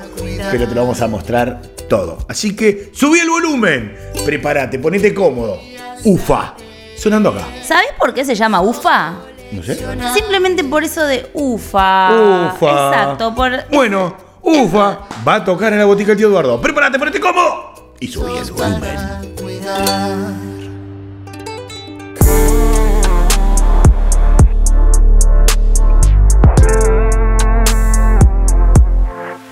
pero 0.51 0.67
te 0.69 0.75
lo 0.75 0.81
vamos 0.81 1.01
a 1.01 1.07
mostrar 1.07 1.63
todo. 1.89 2.19
Así 2.29 2.57
que 2.57 2.91
subí 2.93 3.21
el 3.21 3.31
volumen, 3.31 3.97
prepárate, 4.25 4.81
ponete 4.81 5.15
cómodo. 5.15 5.61
Ufa, 6.03 6.57
sonando 6.97 7.29
acá. 7.29 7.47
¿Sabes 7.63 7.91
por 7.97 8.13
qué 8.13 8.25
se 8.25 8.35
llama 8.35 8.63
Ufa? 8.63 9.15
No 9.53 9.63
sé. 9.63 9.79
Simplemente 10.13 10.65
por 10.65 10.83
eso 10.83 11.05
de 11.05 11.31
Ufa. 11.35 12.51
Ufa. 12.53 12.89
Exacto, 12.89 13.33
por. 13.33 13.53
Bueno. 13.71 14.30
Ufa 14.43 15.01
va 15.27 15.35
a 15.35 15.45
tocar 15.45 15.73
en 15.73 15.79
la 15.79 15.85
botica 15.85 16.13
el 16.13 16.19
tío 16.19 16.29
Eduardo. 16.29 16.61
Prepárate, 16.61 16.99
ponete 16.99 17.21
cómodo. 17.21 17.95
Y 18.01 18.09
subí 18.09 18.37
el 18.37 18.53
volumen. 18.53 18.99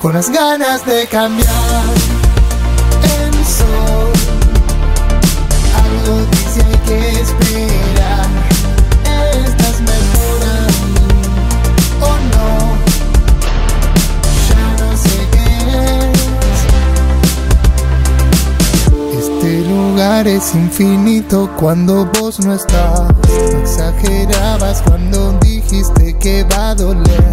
Con 0.01 0.15
las 0.15 0.31
ganas 0.31 0.87
de 0.87 1.07
cambiar 1.07 1.98
es 20.37 20.55
infinito 20.55 21.51
cuando 21.57 22.05
vos 22.05 22.39
no 22.41 22.53
estás. 22.53 23.03
exagerabas 23.63 24.83
cuando 24.83 25.33
dijiste 25.41 26.19
que 26.19 26.45
va 26.45 26.71
a 26.71 26.75
doler. 26.75 27.31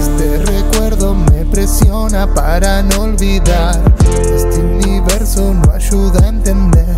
Este 0.00 0.38
recuerdo 0.38 1.14
me 1.14 1.44
presiona 1.44 2.32
para 2.32 2.82
no 2.82 3.02
olvidar. 3.02 3.78
Este 4.34 4.60
universo 4.60 5.52
no 5.52 5.72
ayuda 5.72 6.24
a 6.24 6.28
entender. 6.28 6.96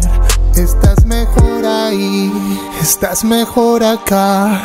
Estás 0.55 1.05
mejor 1.05 1.64
ahí, 1.64 2.33
estás 2.81 3.25
mejor 3.25 3.83
acá. 3.83 4.62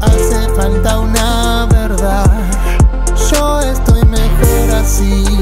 Hace 0.00 0.48
falta 0.54 1.00
una 1.00 1.66
verdad. 1.66 2.30
Yo 3.32 3.60
estoy 3.60 4.04
mejor 4.04 4.70
así. 4.76 5.35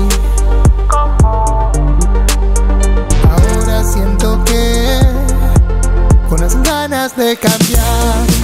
De 7.12 7.36
cambiar 7.36 8.43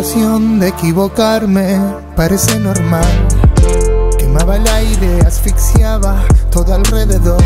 de 0.00 0.68
equivocarme 0.68 1.78
parece 2.16 2.58
normal. 2.58 3.04
Quemaba 4.18 4.56
el 4.56 4.66
aire, 4.66 5.20
asfixiaba 5.26 6.24
todo 6.50 6.72
alrededor. 6.72 7.42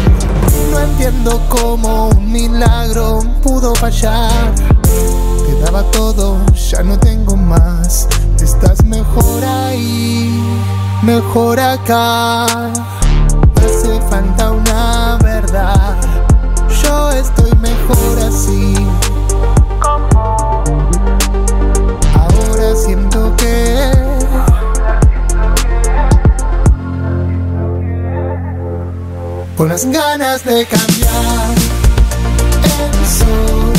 No 0.70 0.78
entiendo 0.78 1.40
cómo 1.48 2.10
un 2.10 2.30
milagro 2.30 3.18
pudo 3.42 3.74
fallar. 3.74 4.54
Te 4.84 5.60
daba 5.64 5.82
todo, 5.90 6.36
ya 6.70 6.84
no 6.84 6.96
tengo 6.96 7.36
más. 7.36 8.06
Estás 8.40 8.84
mejor 8.84 9.42
ahí, 9.42 10.40
mejor 11.02 11.58
acá. 11.58 12.44
Hace 13.56 14.00
falta 14.08 14.52
una 14.52 15.18
verdad. 15.24 15.96
Yo 16.84 17.10
estoy 17.10 17.50
mejor 17.56 18.18
así. 18.28 18.74
con 29.56 29.68
las 29.68 29.86
ganas 29.86 30.44
de 30.44 30.66
cambiar 30.66 31.54
el 32.64 33.06
sol. 33.06 33.72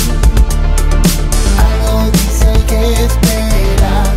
Algo 1.57 2.11
dice 2.11 2.65
que 2.67 2.93
espera. 3.05 4.14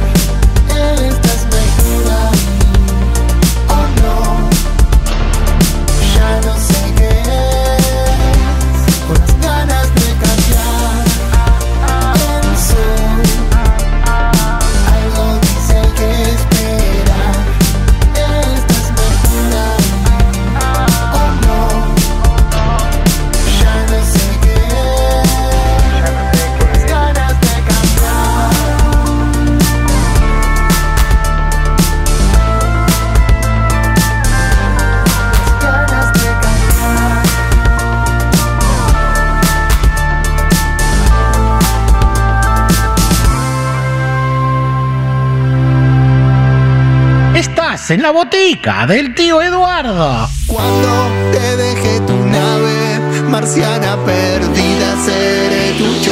en 47.90 48.02
la 48.02 48.10
botica 48.10 48.86
del 48.86 49.14
tío 49.14 49.40
Eduardo. 49.40 50.28
Cuando 50.46 51.10
te 51.32 51.56
deje 51.56 52.00
tu 52.00 52.16
nave, 52.26 53.00
marciana 53.28 53.96
perdida, 54.04 54.96
seré 55.04 55.72
tu 55.78 56.07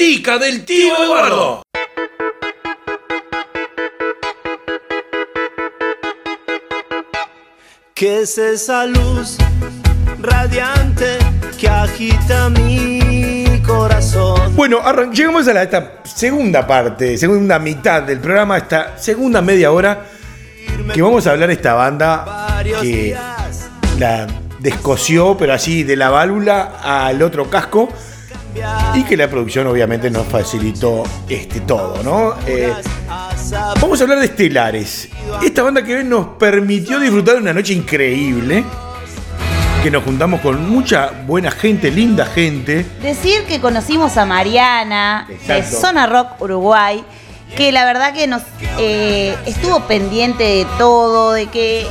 botica 0.00 0.38
del 0.38 0.64
tío 0.64 0.94
Eduardo. 1.04 1.62
¿Qué 7.92 8.22
es 8.22 8.38
esa 8.38 8.86
luz 8.86 9.36
radiante 10.18 11.18
que 11.58 11.68
agita 11.68 12.48
mi 12.48 13.60
corazón? 13.66 14.56
Bueno, 14.56 14.80
llegamos 15.12 15.46
a 15.48 15.52
la, 15.52 15.64
esta 15.64 16.00
segunda 16.04 16.66
parte, 16.66 17.18
segunda 17.18 17.58
mitad 17.58 18.02
del 18.02 18.20
programa, 18.20 18.56
esta 18.56 18.96
segunda 18.96 19.42
media 19.42 19.70
hora, 19.70 20.06
que 20.94 21.02
vamos 21.02 21.26
a 21.26 21.32
hablar 21.32 21.48
de 21.48 21.54
esta 21.54 21.74
banda 21.74 22.62
que 22.80 23.14
la 23.98 24.26
descoció, 24.60 25.36
pero 25.36 25.52
así 25.52 25.82
de 25.82 25.96
la 25.96 26.08
válvula 26.08 26.80
al 26.82 27.20
otro 27.20 27.50
casco 27.50 27.90
y 28.94 29.04
que 29.04 29.16
la 29.16 29.28
producción 29.28 29.66
obviamente 29.66 30.10
nos 30.10 30.26
facilitó 30.26 31.04
este 31.28 31.60
todo, 31.60 32.02
¿no? 32.02 32.34
Eh, 32.46 32.72
vamos 33.80 34.00
a 34.00 34.04
hablar 34.04 34.18
de 34.18 34.26
Estelares. 34.26 35.08
Esta 35.42 35.62
banda 35.62 35.82
que 35.82 36.02
nos 36.04 36.26
permitió 36.38 36.98
disfrutar 36.98 37.34
de 37.34 37.40
una 37.40 37.52
noche 37.52 37.72
increíble 37.74 38.64
que 39.82 39.90
nos 39.90 40.04
juntamos 40.04 40.42
con 40.42 40.68
mucha 40.68 41.10
buena 41.26 41.50
gente, 41.50 41.90
linda 41.90 42.26
gente. 42.26 42.84
Decir 43.00 43.44
que 43.48 43.60
conocimos 43.60 44.18
a 44.18 44.26
Mariana 44.26 45.26
de 45.46 45.62
Zona 45.62 46.06
Rock 46.06 46.40
Uruguay, 46.42 47.02
que 47.56 47.72
la 47.72 47.84
verdad 47.84 48.14
que 48.14 48.26
nos 48.26 48.42
eh, 48.78 49.36
estuvo 49.46 49.86
pendiente 49.86 50.44
de 50.44 50.66
todo, 50.78 51.32
de 51.32 51.46
que 51.46 51.86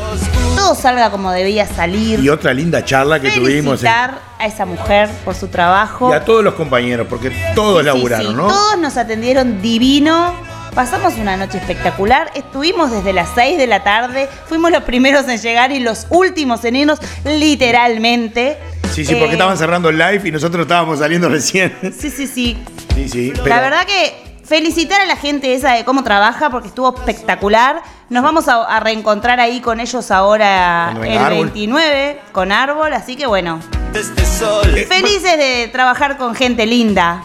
todo 0.56 0.76
salga 0.76 1.12
como 1.12 1.32
debía 1.32 1.68
salir. 1.68 2.20
Y 2.20 2.30
otra 2.30 2.54
linda 2.54 2.84
charla 2.84 3.20
que 3.20 3.32
tuvimos. 3.32 3.82
Felicitar 3.82 4.20
a 4.38 4.46
esa 4.46 4.66
mujer 4.66 5.10
por 5.26 5.36
su 5.36 5.48
trabajo. 5.48 6.12
Y 6.12 6.14
a 6.14 6.24
todos 6.24 6.44
los 6.44 6.54
compañeros, 6.56 7.08
porque 7.10 7.32
todos 7.56 7.84
laburaron, 7.84 8.36
¿no? 8.36 8.48
Todos 8.48 8.78
nos 8.78 8.98
atendieron 8.98 9.62
divino. 9.62 10.34
Pasamos 10.74 11.16
una 11.16 11.36
noche 11.36 11.58
espectacular, 11.58 12.32
estuvimos 12.36 12.92
desde 12.92 13.12
las 13.12 13.30
6 13.34 13.58
de 13.58 13.66
la 13.66 13.84
tarde, 13.84 14.30
fuimos 14.46 14.72
los 14.72 14.84
primeros 14.84 15.28
en 15.28 15.40
llegar 15.40 15.72
y 15.72 15.80
los 15.80 16.06
últimos 16.12 16.64
en 16.64 16.76
irnos, 16.76 17.00
literalmente. 17.26 18.58
Sí, 18.94 19.04
sí, 19.04 19.16
porque 19.16 19.32
eh, 19.32 19.34
estaban 19.34 19.58
cerrando 19.58 19.90
el 19.90 19.98
live 19.98 20.22
y 20.26 20.32
nosotros 20.32 20.62
estábamos 20.62 21.00
saliendo 21.00 21.28
recién. 21.28 21.76
Sí, 21.98 22.12
sí, 22.12 22.28
sí. 22.28 22.58
Sí, 22.96 23.10
sí. 23.10 23.34
La 23.46 23.62
verdad 23.62 23.86
que 23.86 24.29
felicitar 24.50 25.00
a 25.00 25.06
la 25.06 25.16
gente 25.16 25.54
esa 25.54 25.74
de 25.74 25.86
cómo 25.86 26.04
trabaja 26.04 26.50
porque 26.50 26.70
estuvo 26.70 26.94
espectacular. 26.96 27.84
Nos 28.10 28.24
vamos 28.24 28.48
a, 28.48 28.80
reencontrar 28.80 29.40
ahí 29.40 29.62
con 29.62 29.80
ellos 29.80 30.10
ahora 30.10 30.96
el 31.04 31.30
29 31.30 32.20
con 32.32 32.52
Árbol, 32.52 32.92
así 32.94 33.16
que 33.16 33.28
bueno. 33.28 33.60
Este 33.94 34.24
eh, 34.24 34.86
felices 34.86 35.38
de 35.38 35.70
trabajar 35.72 36.18
con 36.18 36.34
gente 36.34 36.66
linda. 36.66 37.24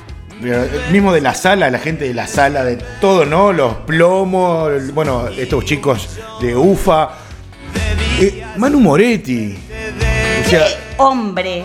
Mismo 0.93 1.15
de 1.15 1.23
la 1.23 1.33
sala, 1.33 1.71
la 1.71 1.79
gente 1.79 2.05
de 2.05 2.13
la 2.13 2.27
sala, 2.27 2.63
de 2.65 2.77
todo, 3.01 3.25
¿no? 3.25 3.55
Los 3.55 3.75
plomos, 3.87 4.93
bueno, 4.93 5.29
estos 5.29 5.65
chicos 5.65 6.21
de 6.43 6.55
UFA. 6.55 7.11
Eh, 8.21 8.45
Manu 8.57 8.81
Moretti. 8.81 9.57
hombre. 10.99 11.65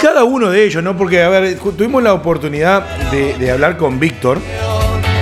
Cada 0.00 0.24
uno 0.24 0.50
de 0.50 0.64
ellos, 0.64 0.82
¿no? 0.82 0.96
Porque, 0.96 1.22
a 1.22 1.28
ver, 1.28 1.56
tuvimos 1.58 2.02
la 2.02 2.12
oportunidad 2.12 2.84
de, 3.10 3.50
hablar 3.50 3.76
con 3.76 4.00
Víctor, 4.00 4.40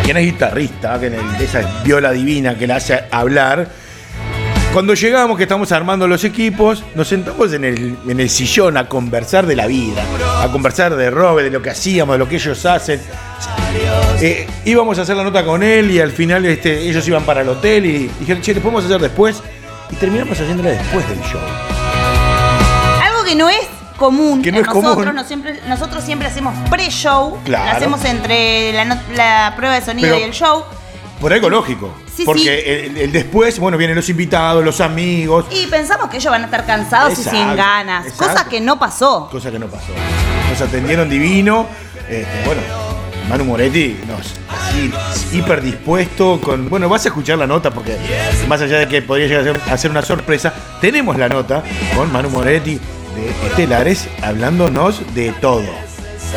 quien 0.02 0.16
es 0.16 0.24
guitarrista, 0.24 0.98
que 0.98 1.06
en 1.06 1.14
esa 1.38 1.82
viola 1.84 2.10
divina 2.10 2.56
que 2.56 2.66
le 2.66 2.72
hace 2.72 3.04
hablar. 3.10 3.68
Cuando 4.72 4.94
llegamos, 4.94 5.36
que 5.36 5.42
estamos 5.42 5.70
armando 5.72 6.06
los 6.06 6.24
equipos, 6.24 6.82
nos 6.94 7.08
sentamos 7.08 7.52
en 7.52 7.64
el, 7.64 7.98
en 8.08 8.20
el 8.20 8.30
sillón 8.30 8.76
a 8.76 8.88
conversar 8.88 9.44
de 9.44 9.56
la 9.56 9.66
vida, 9.66 10.02
a 10.42 10.48
conversar 10.48 10.94
de 10.94 11.10
Robe, 11.10 11.42
de 11.42 11.50
lo 11.50 11.60
que 11.60 11.70
hacíamos, 11.70 12.14
de 12.14 12.18
lo 12.18 12.28
que 12.28 12.36
ellos 12.36 12.64
hacen. 12.64 13.00
Eh, 14.22 14.46
íbamos 14.64 14.98
a 14.98 15.02
hacer 15.02 15.16
la 15.16 15.24
nota 15.24 15.44
con 15.44 15.62
él 15.62 15.90
y 15.90 16.00
al 16.00 16.12
final 16.12 16.46
este, 16.46 16.88
ellos 16.88 17.06
iban 17.06 17.24
para 17.24 17.42
el 17.42 17.48
hotel 17.48 17.84
y 17.84 18.10
dijeron, 18.20 18.42
che, 18.42 18.54
¿le 18.54 18.60
podemos 18.60 18.84
hacer 18.84 19.00
después? 19.00 19.42
Y 19.90 19.96
terminamos 19.96 20.38
haciéndola 20.38 20.70
después 20.70 21.08
del 21.08 21.20
show. 21.20 21.40
Algo 23.02 23.24
que 23.24 23.34
no 23.34 23.50
es 23.50 23.66
común. 24.00 24.42
Que 24.42 24.50
nosotros, 24.50 25.26
siempre, 25.28 25.60
nosotros 25.68 26.02
siempre 26.02 26.26
hacemos 26.26 26.56
pre-show. 26.70 27.38
Claro. 27.44 27.76
hacemos 27.76 28.04
entre 28.04 28.72
la, 28.72 29.52
prueba 29.54 29.74
de 29.74 29.82
sonido 29.82 30.18
y 30.18 30.22
el 30.22 30.32
show. 30.32 30.64
Por 31.20 31.32
algo 31.34 31.50
lógico. 31.50 31.94
porque 32.24 32.86
El, 32.96 33.12
después, 33.12 33.58
bueno, 33.60 33.76
vienen 33.76 33.94
los 33.94 34.08
invitados, 34.08 34.64
los 34.64 34.80
amigos. 34.80 35.44
Y 35.50 35.66
pensamos 35.66 36.08
que 36.08 36.16
ellos 36.16 36.32
van 36.32 36.42
a 36.42 36.44
estar 36.46 36.64
cansados 36.64 37.18
y 37.18 37.22
sin 37.22 37.54
ganas. 37.54 38.10
Cosa 38.14 38.48
que 38.48 38.60
no 38.60 38.78
pasó. 38.78 39.28
Cosa 39.30 39.50
que 39.50 39.58
no 39.58 39.66
pasó. 39.66 39.92
Nos 40.48 40.60
atendieron 40.60 41.08
divino. 41.10 41.66
Este, 42.08 42.42
bueno, 42.46 42.62
Manu 43.28 43.44
Moretti 43.44 44.00
nos 44.08 44.34
así 44.48 44.90
hiper 45.32 45.62
dispuesto 45.62 46.40
con 46.40 46.68
bueno 46.68 46.88
vas 46.88 47.04
a 47.04 47.08
escuchar 47.08 47.38
la 47.38 47.46
nota 47.46 47.70
porque 47.70 47.96
más 48.48 48.60
allá 48.60 48.78
de 48.78 48.88
que 48.88 49.02
podría 49.02 49.28
llegar 49.28 49.60
a 49.70 49.76
ser 49.76 49.92
una 49.92 50.02
sorpresa 50.02 50.52
tenemos 50.80 51.16
la 51.16 51.28
nota 51.28 51.62
con 51.94 52.10
Manu 52.10 52.30
Moretti 52.30 52.80
de 53.14 53.30
Estelares 53.46 54.08
hablándonos 54.22 55.14
de 55.14 55.32
todo. 55.32 55.62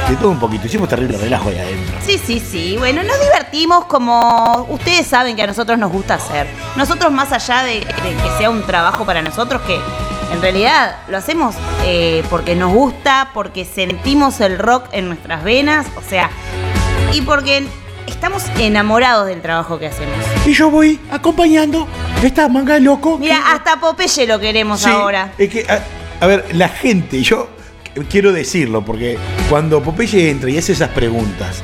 De 0.09 0.15
todo 0.15 0.31
un 0.31 0.39
poquito. 0.39 0.65
Hicimos 0.65 0.89
terrible 0.89 1.17
relajo 1.17 1.49
ahí 1.49 1.59
adentro. 1.59 1.95
Sí, 2.03 2.17
sí, 2.17 2.39
sí. 2.39 2.75
Bueno, 2.77 3.03
nos 3.03 3.19
divertimos 3.19 3.85
como 3.85 4.65
ustedes 4.69 5.05
saben 5.05 5.35
que 5.35 5.43
a 5.43 5.47
nosotros 5.47 5.77
nos 5.77 5.91
gusta 5.91 6.15
hacer. 6.15 6.47
Nosotros, 6.75 7.11
más 7.11 7.31
allá 7.31 7.63
de, 7.63 7.81
que 7.81 8.37
sea 8.37 8.49
un 8.49 8.63
trabajo 8.63 9.05
para 9.05 9.21
nosotros, 9.21 9.61
que 9.61 9.79
en 10.33 10.41
realidad 10.41 10.97
lo 11.09 11.17
hacemos 11.17 11.55
eh, 11.85 12.23
porque 12.29 12.55
nos 12.55 12.73
gusta, 12.73 13.29
porque 13.33 13.65
sentimos 13.65 14.41
el 14.41 14.57
rock 14.57 14.87
en 14.93 15.07
nuestras 15.07 15.43
venas, 15.43 15.85
o 15.95 16.01
sea, 16.01 16.31
y 17.13 17.21
porque 17.21 17.63
estamos 18.07 18.43
enamorados 18.57 19.27
del 19.27 19.41
trabajo 19.41 19.77
que 19.77 19.87
hacemos. 19.87 20.15
Y 20.45 20.53
yo 20.53 20.71
voy 20.71 20.99
acompañando 21.11 21.87
esta 22.23 22.49
manga 22.49 22.73
de 22.73 22.79
loco. 22.79 23.19
Mira, 23.19 23.53
hasta 23.53 23.79
Popeye 23.79 24.25
lo 24.25 24.39
queremos 24.39 24.85
ahora. 24.87 25.33
Es 25.37 25.49
que. 25.49 25.65
Ah, 25.69 25.79
a 26.19 26.27
ver, 26.27 26.45
la 26.55 26.69
gente, 26.69 27.21
yo 27.21 27.49
quiero 28.09 28.31
decirlo, 28.31 28.83
porque 28.83 29.17
cuando 29.49 29.81
Popeye 29.81 30.29
entra 30.29 30.49
y 30.49 30.57
hace 30.57 30.73
esas 30.73 30.89
preguntas, 30.89 31.61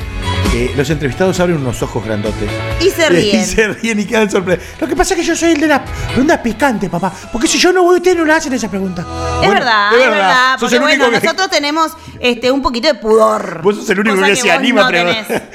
eh, 0.54 0.74
los 0.76 0.90
entrevistados 0.90 1.40
abren 1.40 1.58
unos 1.58 1.82
ojos 1.84 2.04
grandotes. 2.04 2.50
Y 2.82 2.90
se 2.90 3.10
ríen. 3.10 3.42
Y 3.42 3.46
se 3.46 3.68
ríen 3.68 4.00
y 4.00 4.06
quedan 4.06 4.30
sorprendidos. 4.30 4.74
Lo 4.80 4.88
que 4.88 4.96
pasa 4.96 5.14
es 5.14 5.20
que 5.20 5.26
yo 5.26 5.36
soy 5.36 5.52
el 5.52 5.60
de 5.60 5.68
las 5.68 5.82
preguntas 6.08 6.40
picantes, 6.40 6.90
papá. 6.90 7.14
Porque 7.32 7.48
si 7.48 7.58
yo 7.58 7.72
no 7.72 7.84
voy, 7.84 7.98
ustedes 7.98 8.18
no 8.18 8.26
le 8.26 8.34
hacen 8.34 8.54
esa 8.54 8.70
pregunta. 8.70 9.06
Es 9.44 9.50
verdad, 9.50 9.94
es 9.94 10.10
verdad. 10.10 10.58
Porque 10.60 10.80
bueno, 10.80 11.12
nosotros 11.12 11.50
tenemos 11.50 11.92
este, 12.20 12.52
un 12.52 12.62
poquito 12.62 12.88
de 12.88 12.96
pudor. 12.96 13.62
Vos 13.62 13.76
sos 13.76 13.90
el 13.92 14.00
único 14.00 14.22
que, 14.22 14.36
se 14.36 14.52
anima 14.52 14.86
a 14.86 14.90
preguntar. 14.90 15.26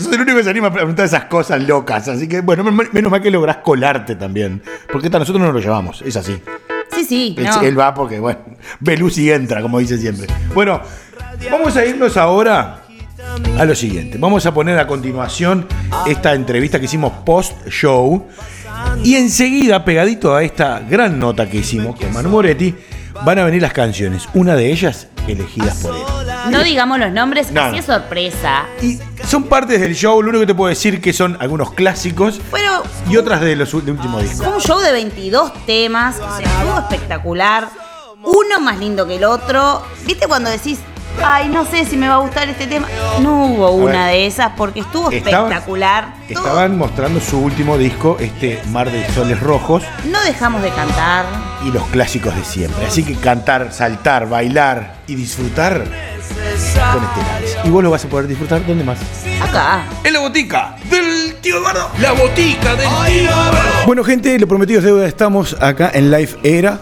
sos 0.00 0.12
el 0.12 0.20
único 0.20 0.38
que 0.38 0.44
se 0.44 0.50
anima 0.50 0.68
a 0.68 0.72
preguntar 0.72 1.04
esas 1.04 1.24
cosas 1.24 1.62
locas. 1.62 2.08
Así 2.08 2.26
que, 2.26 2.40
bueno, 2.40 2.64
menos 2.64 3.10
mal 3.10 3.20
que 3.20 3.30
lográs 3.30 3.58
colarte 3.58 4.16
también. 4.16 4.62
Porque 4.90 5.10
nosotros 5.10 5.40
no 5.40 5.52
lo 5.52 5.60
llevamos, 5.60 6.02
es 6.02 6.16
así. 6.16 6.40
Sí. 7.08 7.34
Él, 7.62 7.78
va 7.78 7.94
porque, 7.94 8.20
bueno, 8.20 8.40
y 9.16 9.30
entra, 9.30 9.62
como 9.62 9.78
dice 9.78 9.96
siempre. 9.96 10.26
Bueno, 10.54 10.80
vamos 11.50 11.76
a 11.76 11.84
irnos 11.84 12.16
ahora 12.16 12.82
a 13.58 13.64
lo 13.64 13.74
siguiente. 13.74 14.18
Vamos 14.18 14.44
a 14.44 14.52
poner 14.52 14.78
a 14.78 14.86
continuación 14.86 15.66
esta 16.06 16.34
entrevista 16.34 16.78
que 16.78 16.84
hicimos 16.84 17.12
post-show. 17.24 18.26
Y 19.02 19.14
enseguida, 19.16 19.84
pegadito 19.84 20.34
a 20.34 20.42
esta 20.42 20.80
gran 20.80 21.18
nota 21.18 21.48
que 21.48 21.58
hicimos 21.58 21.98
con 21.98 22.12
Manu 22.12 22.28
Moretti, 22.28 22.74
van 23.24 23.38
a 23.38 23.44
venir 23.44 23.62
las 23.62 23.72
canciones. 23.72 24.28
Una 24.34 24.54
de 24.54 24.70
ellas 24.70 25.08
elegidas 25.26 25.78
por 25.82 25.96
él. 25.96 26.27
No 26.50 26.62
digamos 26.62 26.98
los 26.98 27.12
nombres, 27.12 27.48
así 27.54 27.78
es 27.78 27.84
sorpresa. 27.84 28.64
Y 28.80 28.98
son 29.26 29.44
partes 29.44 29.80
del 29.80 29.94
show, 29.94 30.22
lo 30.22 30.30
único 30.30 30.40
que 30.40 30.46
te 30.46 30.54
puedo 30.54 30.68
decir 30.68 31.00
que 31.00 31.12
son 31.12 31.36
algunos 31.40 31.72
clásicos 31.72 32.40
y 33.08 33.16
otras 33.16 33.40
de 33.40 33.56
los 33.56 33.74
últimos 33.74 34.22
discos. 34.22 34.46
Fue 34.46 34.54
un 34.54 34.60
show 34.60 34.80
de 34.80 34.92
22 34.92 35.66
temas, 35.66 36.16
o 36.16 36.36
sea, 36.36 36.46
estuvo 36.46 36.78
espectacular. 36.78 37.68
Uno 38.22 38.60
más 38.60 38.78
lindo 38.78 39.06
que 39.06 39.16
el 39.16 39.24
otro. 39.24 39.82
¿Viste 40.04 40.26
cuando 40.26 40.50
decís, 40.50 40.80
ay, 41.24 41.48
no 41.48 41.64
sé 41.64 41.84
si 41.84 41.96
me 41.96 42.08
va 42.08 42.16
a 42.16 42.18
gustar 42.18 42.48
este 42.48 42.66
tema? 42.66 42.88
No 43.20 43.46
hubo 43.46 43.70
una 43.70 44.06
de 44.08 44.26
esas 44.26 44.52
porque 44.56 44.80
estuvo 44.80 45.10
espectacular. 45.10 46.14
Estaban 46.28 46.76
mostrando 46.76 47.20
su 47.20 47.38
último 47.38 47.78
disco, 47.78 48.16
este 48.20 48.60
Mar 48.70 48.90
de 48.90 49.06
Soles 49.12 49.40
Rojos. 49.40 49.82
No 50.10 50.22
dejamos 50.24 50.62
de 50.62 50.70
cantar. 50.70 51.24
Y 51.64 51.70
los 51.70 51.82
clásicos 51.84 52.34
de 52.36 52.44
siempre. 52.44 52.86
Así 52.86 53.02
que 53.02 53.14
cantar, 53.14 53.72
saltar, 53.72 54.28
bailar 54.28 54.94
y 55.06 55.14
disfrutar 55.14 55.84
con 56.92 57.04
Estelares. 57.04 57.56
Y 57.64 57.70
vos 57.70 57.82
lo 57.82 57.90
vas 57.90 58.04
a 58.04 58.08
poder 58.08 58.26
disfrutar, 58.26 58.64
¿dónde 58.66 58.84
más? 58.84 58.98
Acá. 59.42 59.84
En 60.04 60.12
la 60.12 60.20
botica 60.20 60.76
del 60.90 61.36
tío 61.40 61.58
Eduardo. 61.58 61.90
La 62.00 62.12
botica 62.12 62.74
del 62.74 62.88
tío 63.06 63.30
Eduardo. 63.30 63.58
Bueno, 63.86 64.04
gente, 64.04 64.38
lo 64.38 64.46
prometido 64.46 64.78
es 64.80 64.84
deuda. 64.84 65.06
Estamos 65.06 65.56
acá 65.60 65.90
en 65.94 66.10
Live 66.10 66.36
Era. 66.42 66.78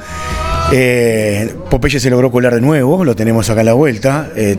Eh, 0.72 1.54
Popeye 1.70 2.00
se 2.00 2.10
logró 2.10 2.30
colar 2.30 2.54
de 2.54 2.60
nuevo, 2.60 3.04
lo 3.04 3.14
tenemos 3.14 3.48
acá 3.50 3.60
a 3.60 3.64
la 3.64 3.72
vuelta. 3.74 4.30
Eh, 4.34 4.56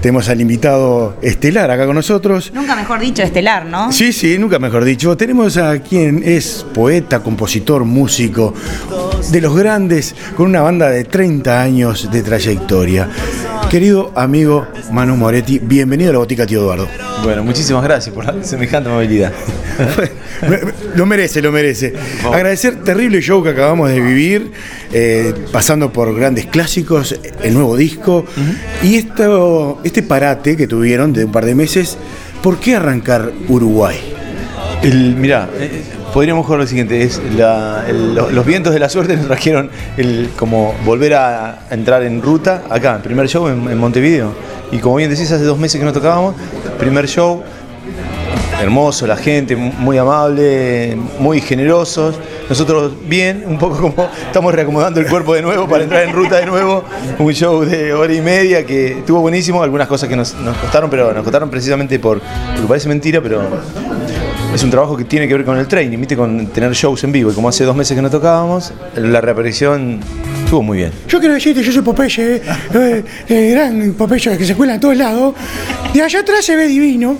tenemos 0.00 0.28
al 0.28 0.40
invitado 0.40 1.16
estelar 1.22 1.70
acá 1.70 1.86
con 1.86 1.94
nosotros. 1.94 2.52
Nunca 2.54 2.76
mejor 2.76 3.00
dicho 3.00 3.22
estelar, 3.22 3.66
¿no? 3.66 3.92
Sí, 3.92 4.12
sí, 4.12 4.38
nunca 4.38 4.58
mejor 4.58 4.84
dicho. 4.84 5.16
Tenemos 5.16 5.56
a 5.56 5.78
quien 5.80 6.22
es 6.24 6.64
poeta, 6.74 7.22
compositor, 7.22 7.84
músico, 7.84 8.54
de 9.30 9.40
los 9.40 9.56
grandes, 9.56 10.14
con 10.36 10.46
una 10.46 10.60
banda 10.60 10.90
de 10.90 11.04
30 11.04 11.60
años 11.60 12.10
de 12.10 12.22
trayectoria. 12.22 13.08
Querido 13.70 14.12
amigo 14.14 14.66
Manu 14.92 15.14
Moretti, 15.16 15.58
bienvenido 15.58 16.08
a 16.08 16.12
la 16.14 16.18
botica 16.20 16.46
Tío 16.46 16.60
Eduardo. 16.60 16.88
Bueno, 17.22 17.44
muchísimas 17.44 17.84
gracias 17.84 18.14
por 18.14 18.24
la 18.24 18.42
semejante 18.42 18.88
amabilidad. 18.88 19.32
lo 20.94 21.04
merece, 21.04 21.42
lo 21.42 21.52
merece. 21.52 21.92
Agradecer 22.32 22.82
terrible 22.82 23.20
show 23.20 23.42
que 23.42 23.50
acabamos 23.50 23.90
de 23.90 24.00
vivir, 24.00 24.52
eh, 24.92 25.34
pasando 25.52 25.92
por 25.92 26.14
grandes 26.14 26.46
clásicos, 26.46 27.14
el 27.42 27.52
nuevo 27.52 27.76
disco 27.76 28.24
y 28.82 28.96
esto, 28.96 29.80
este 29.88 30.02
parate 30.02 30.56
que 30.56 30.66
tuvieron 30.66 31.12
de 31.12 31.24
un 31.24 31.32
par 31.32 31.44
de 31.44 31.54
meses. 31.54 31.98
¿Por 32.42 32.58
qué 32.58 32.76
arrancar 32.76 33.32
Uruguay? 33.48 33.96
El, 34.82 35.16
mirá, 35.16 35.48
eh, 35.58 35.82
podríamos 36.12 36.46
jugar 36.46 36.60
lo 36.60 36.66
siguiente, 36.66 37.02
es 37.02 37.20
los 37.34 38.46
vientos 38.46 38.72
de 38.72 38.78
la 38.78 38.88
suerte 38.88 39.16
nos 39.16 39.26
trajeron 39.26 39.70
el, 39.96 40.30
como 40.36 40.74
volver 40.84 41.14
a 41.14 41.66
entrar 41.70 42.02
en 42.04 42.22
ruta 42.22 42.62
acá, 42.70 43.00
primer 43.02 43.28
show 43.28 43.48
en, 43.48 43.68
en 43.68 43.78
Montevideo. 43.78 44.32
Y 44.70 44.78
como 44.78 44.96
bien 44.96 45.10
decís, 45.10 45.32
hace 45.32 45.44
dos 45.44 45.58
meses 45.58 45.80
que 45.80 45.84
no 45.84 45.92
tocábamos, 45.92 46.34
primer 46.78 47.08
show, 47.08 47.42
hermoso, 48.60 49.06
la 49.06 49.16
gente 49.16 49.56
muy 49.56 49.98
amable, 49.98 50.96
muy 51.18 51.40
generosos. 51.40 52.16
Nosotros 52.48 52.92
bien, 53.06 53.44
un 53.46 53.58
poco 53.58 53.76
como 53.76 54.08
estamos 54.26 54.54
reacomodando 54.54 55.00
el 55.00 55.06
cuerpo 55.06 55.34
de 55.34 55.42
nuevo 55.42 55.68
para 55.68 55.84
entrar 55.84 56.04
en 56.04 56.14
ruta 56.14 56.36
de 56.36 56.46
nuevo. 56.46 56.82
Un 57.18 57.32
show 57.32 57.64
de 57.64 57.92
hora 57.92 58.12
y 58.12 58.20
media 58.20 58.64
que 58.64 58.98
estuvo 58.98 59.20
buenísimo, 59.20 59.62
algunas 59.62 59.86
cosas 59.86 60.08
que 60.08 60.16
nos, 60.16 60.32
costaron, 60.32 60.88
pero 60.88 61.12
nos 61.12 61.22
costaron 61.22 61.50
precisamente 61.50 61.98
por, 61.98 62.20
porque 62.20 62.68
parece 62.68 62.88
mentira, 62.88 63.20
pero 63.20 63.42
es 64.54 64.62
un 64.62 64.70
trabajo 64.70 64.96
que 64.96 65.04
tiene 65.04 65.28
que 65.28 65.34
ver 65.34 65.44
con 65.44 65.58
el 65.58 65.68
training, 65.68 65.98
¿viste? 65.98 66.16
con 66.16 66.46
tener 66.46 66.72
shows 66.72 67.04
en 67.04 67.12
vivo. 67.12 67.30
Y 67.30 67.34
como 67.34 67.48
hace 67.48 67.64
dos 67.64 67.76
meses 67.76 67.94
que 67.94 68.02
no 68.02 68.10
tocábamos, 68.10 68.72
la 68.96 69.20
reaparición 69.20 70.00
estuvo 70.48 70.62
muy 70.62 70.78
bien. 70.78 70.92
Yo 71.06 71.18
quiero 71.18 71.34
decirte, 71.34 71.62
yo 71.62 71.70
soy 71.70 71.82
Popeye, 71.82 72.36
eh, 72.36 73.04
eh, 73.28 73.50
gran 73.50 73.92
Popeye 73.92 74.38
que 74.38 74.46
se 74.46 74.54
cuela 74.54 74.76
en 74.76 74.80
todos 74.80 74.96
lados. 74.96 75.34
De 75.92 76.02
allá 76.02 76.20
atrás 76.20 76.42
se 76.42 76.56
ve 76.56 76.66
divino. 76.66 77.18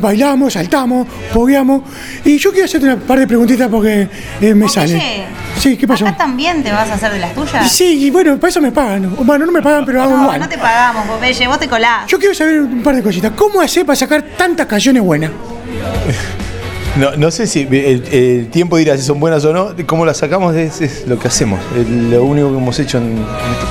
Bailamos, 0.00 0.54
saltamos, 0.54 1.06
pogueamos. 1.32 1.82
Y 2.24 2.38
yo 2.38 2.50
quiero 2.50 2.64
hacerte 2.64 2.86
una 2.86 2.96
par 2.96 3.20
de 3.20 3.28
preguntitas 3.28 3.68
porque 3.68 4.08
eh, 4.40 4.54
me 4.54 4.68
sale. 4.68 5.26
Sí, 5.58 5.76
¿qué 5.76 5.86
pasó? 5.86 6.08
¿Acá 6.08 6.16
también 6.16 6.64
te 6.64 6.72
vas 6.72 6.90
a 6.90 6.94
hacer 6.94 7.12
de 7.12 7.20
las 7.20 7.34
tuyas? 7.34 7.70
Sí, 7.70 8.06
y 8.06 8.10
bueno, 8.10 8.36
para 8.38 8.50
eso 8.50 8.60
me 8.60 8.72
pagan. 8.72 9.14
Bueno, 9.24 9.46
no 9.46 9.52
me 9.52 9.62
pagan, 9.62 9.84
pero 9.84 10.02
hago 10.02 10.16
no, 10.16 10.36
No, 10.36 10.48
te 10.48 10.58
pagamos, 10.58 11.06
Popeye, 11.06 11.46
vos 11.46 11.60
te 11.60 11.68
colás. 11.68 12.08
Yo 12.08 12.18
quiero 12.18 12.34
saber 12.34 12.62
un 12.62 12.82
par 12.82 12.96
de 12.96 13.02
cositas. 13.02 13.30
¿Cómo 13.36 13.60
hace 13.60 13.84
para 13.84 13.94
sacar 13.94 14.22
tantas 14.36 14.66
canciones 14.66 15.04
buenas? 15.04 15.30
No, 16.96 17.16
no 17.16 17.30
sé 17.30 17.46
si 17.46 17.68
el, 17.70 18.48
tiempo 18.48 18.76
dirá 18.76 18.96
si 18.96 19.04
son 19.04 19.20
buenas 19.20 19.44
o 19.44 19.52
no. 19.52 19.72
Cómo 19.86 20.04
las 20.04 20.18
sacamos 20.18 20.54
es, 20.56 21.06
lo 21.06 21.18
que 21.18 21.28
hacemos. 21.28 21.60
lo 21.88 22.24
único 22.24 22.50
que 22.50 22.56
hemos 22.56 22.78
hecho 22.78 22.98
en, 22.98 23.24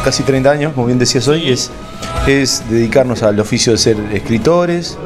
casi 0.04 0.24
30 0.24 0.50
años, 0.50 0.74
como 0.74 0.88
bien 0.88 1.00
decías 1.00 1.28
hoy, 1.28 1.50
es, 1.50 1.70
es 2.28 2.64
dedicarnos 2.70 3.24
al 3.24 3.40
oficio 3.40 3.74
de 3.74 3.78
ser 3.78 3.98
escritores, 4.14 4.98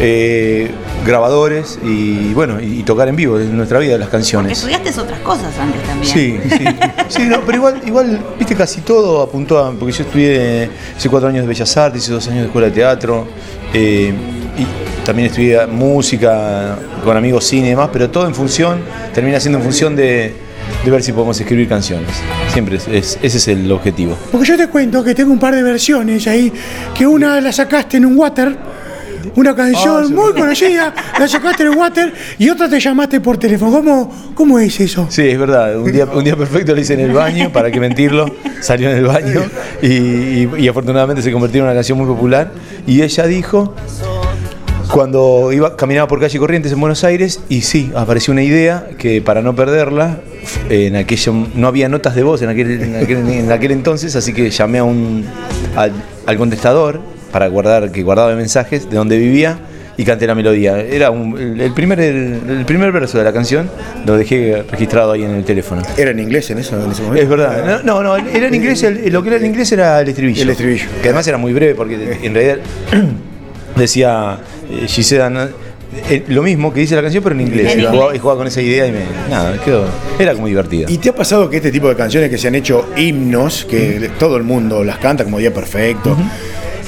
eh, 0.00 0.70
grabadores 1.04 1.78
y 1.82 2.34
bueno, 2.34 2.60
y, 2.60 2.82
tocar 2.82 3.08
en 3.08 3.16
vivo 3.16 3.38
en 3.38 3.56
nuestra 3.56 3.78
vida 3.78 3.96
las 3.96 4.10
canciones. 4.10 4.60
Porque 4.60 4.74
estudiaste 4.74 5.00
otras 5.00 5.20
cosas 5.20 5.58
antes 5.58 5.82
también. 5.84 6.12
Sí, 6.12 6.38
sí. 6.50 6.64
sí 7.08 7.22
no, 7.24 7.40
pero 7.40 7.56
igual, 7.56 7.80
igual, 7.86 8.20
viste, 8.38 8.54
casi 8.54 8.82
todo 8.82 9.22
apuntó 9.22 9.58
a, 9.58 9.72
porque 9.72 9.92
yo 9.92 10.04
estudié 10.04 10.70
hace 10.96 11.08
cuatro 11.08 11.28
años 11.28 11.42
de 11.42 11.48
Bellas 11.48 11.74
Artes, 11.76 12.02
hice 12.02 12.12
dos 12.12 12.26
años 12.28 12.40
de 12.40 12.46
escuela 12.46 12.68
de 12.68 12.74
teatro. 12.74 13.26
Eh, 13.72 14.12
y 14.60 14.66
también 15.04 15.28
estudié 15.28 15.66
música 15.66 16.76
con 17.04 17.16
amigos 17.16 17.44
cine 17.44 17.68
y 17.68 17.70
demás, 17.70 17.90
pero 17.92 18.10
todo 18.10 18.26
en 18.26 18.34
función, 18.34 18.80
termina 19.14 19.40
siendo 19.40 19.58
en 19.58 19.64
función 19.64 19.96
de, 19.96 20.34
ver 20.84 21.02
si 21.02 21.12
podemos 21.12 21.40
escribir 21.40 21.68
canciones. 21.68 22.10
Siempre 22.52 22.76
es, 22.76 22.86
ese 22.88 23.18
es 23.22 23.48
el 23.48 23.70
objetivo. 23.72 24.16
Porque 24.30 24.46
yo 24.46 24.56
te 24.56 24.68
cuento 24.68 25.02
que 25.02 25.14
tengo 25.14 25.32
un 25.32 25.38
par 25.38 25.54
de 25.54 25.62
versiones 25.62 26.26
ahí, 26.26 26.52
que 26.94 27.06
una 27.06 27.40
la 27.40 27.52
sacaste 27.52 27.96
en 27.96 28.06
un 28.06 28.18
water, 28.18 28.56
una 29.36 29.54
canción 29.54 30.04
ah, 30.04 30.14
muy 30.14 30.32
conocida, 30.32 30.94
la 31.18 31.28
sacaste 31.28 31.64
en 31.64 31.70
un 31.70 31.78
water 31.78 32.12
y 32.38 32.48
otra 32.48 32.68
te 32.68 32.80
llamaste 32.80 33.20
por 33.20 33.36
teléfono. 33.36 33.72
¿Cómo, 33.72 34.32
cómo 34.34 34.58
es 34.58 34.78
eso? 34.80 35.06
Sí, 35.10 35.28
es 35.28 35.38
verdad. 35.38 35.78
Un 35.78 35.92
día, 35.92 36.06
un 36.06 36.24
día 36.24 36.36
perfecto 36.36 36.74
lo 36.74 36.80
hice 36.80 36.94
en 36.94 37.00
el 37.00 37.12
baño, 37.12 37.50
para 37.52 37.70
qué 37.70 37.80
mentirlo. 37.80 38.34
Salió 38.60 38.90
en 38.90 38.98
el 38.98 39.06
baño 39.06 39.42
y, 39.82 40.48
y 40.62 40.68
afortunadamente 40.68 41.22
se 41.22 41.32
convirtió 41.32 41.60
en 41.60 41.64
una 41.66 41.74
canción 41.74 41.98
muy 41.98 42.06
popular. 42.06 42.52
Y 42.86 43.02
ella 43.02 43.26
dijo 43.26 43.74
cuando 44.90 45.52
iba 45.52 45.76
caminaba 45.76 46.08
por 46.08 46.20
calle 46.20 46.38
Corrientes 46.38 46.72
en 46.72 46.80
Buenos 46.80 47.04
Aires 47.04 47.40
y 47.48 47.62
sí, 47.62 47.92
apareció 47.94 48.32
una 48.32 48.42
idea 48.42 48.88
que 48.98 49.22
para 49.22 49.40
no 49.40 49.54
perderla, 49.54 50.20
en 50.68 50.96
aquello 50.96 51.32
no 51.54 51.68
había 51.68 51.88
notas 51.88 52.14
de 52.14 52.22
voz 52.22 52.42
en 52.42 52.48
aquel, 52.48 52.82
en 52.82 53.52
aquel, 53.52 53.70
entonces, 53.70 54.16
así 54.16 54.32
que 54.32 54.50
llamé 54.50 54.78
a 54.78 54.84
un, 54.84 55.24
al, 55.76 56.36
contestador 56.36 57.00
para 57.32 57.46
guardar, 57.48 57.92
que 57.92 58.02
guardaba 58.02 58.34
mensajes 58.34 58.90
de 58.90 58.96
donde 58.96 59.18
vivía 59.18 59.58
y 59.96 60.04
canté 60.04 60.26
la 60.26 60.34
melodía. 60.34 60.80
Era 60.80 61.08
el, 61.08 61.72
primer, 61.74 62.00
el, 62.00 62.64
primer 62.66 62.90
verso 62.90 63.18
de 63.18 63.24
la 63.24 63.32
canción, 63.32 63.70
lo 64.06 64.16
dejé 64.16 64.64
registrado 64.70 65.12
ahí 65.12 65.22
en 65.22 65.32
el 65.32 65.44
teléfono. 65.44 65.82
¿Era 65.96 66.10
en 66.10 66.18
inglés 66.18 66.50
en, 66.50 66.58
eso, 66.58 66.82
en 66.82 66.90
ese 66.90 67.02
momento? 67.02 67.22
Es 67.22 67.28
verdad. 67.28 67.82
No, 67.84 68.02
no, 68.02 68.16
era 68.16 68.48
en 68.48 68.54
inglés, 68.54 68.84
lo 69.10 69.22
que 69.22 69.28
era 69.28 69.38
en 69.38 69.46
inglés 69.46 69.70
era 69.72 70.00
el 70.00 70.08
estribillo. 70.08 70.42
El 70.42 70.50
estribillo. 70.50 70.86
Que 71.02 71.08
además 71.08 71.28
era 71.28 71.38
muy 71.38 71.52
breve 71.52 71.74
porque 71.74 72.18
en 72.22 72.34
realidad 72.34 72.58
decía 73.76 74.40
eh, 74.70 74.86
Gisela 74.86 75.50
eh, 76.08 76.24
lo 76.28 76.42
mismo 76.42 76.72
que 76.72 76.80
dice 76.80 76.94
la 76.94 77.02
canción, 77.02 77.22
pero 77.22 77.34
en 77.34 77.40
inglés. 77.42 77.76
Y 77.76 78.18
jugaba, 78.18 78.38
con 78.38 78.46
esa 78.46 78.60
idea 78.60 78.86
y 78.86 78.92
me. 78.92 79.00
Nada, 79.28 79.58
quedó. 79.64 79.84
Era 80.18 80.34
como 80.34 80.46
divertida. 80.46 80.86
¿Y 80.88 80.98
te 80.98 81.08
ha 81.08 81.14
pasado 81.14 81.50
que 81.50 81.56
este 81.56 81.72
tipo 81.72 81.88
de 81.88 81.96
canciones 81.96 82.30
que 82.30 82.38
se 82.38 82.48
han 82.48 82.54
hecho 82.54 82.88
himnos, 82.96 83.64
que 83.64 84.10
todo 84.18 84.36
el 84.36 84.44
mundo 84.44 84.84
las 84.84 84.98
canta 84.98 85.24
como 85.24 85.38
Día 85.38 85.52
Perfecto, 85.52 86.16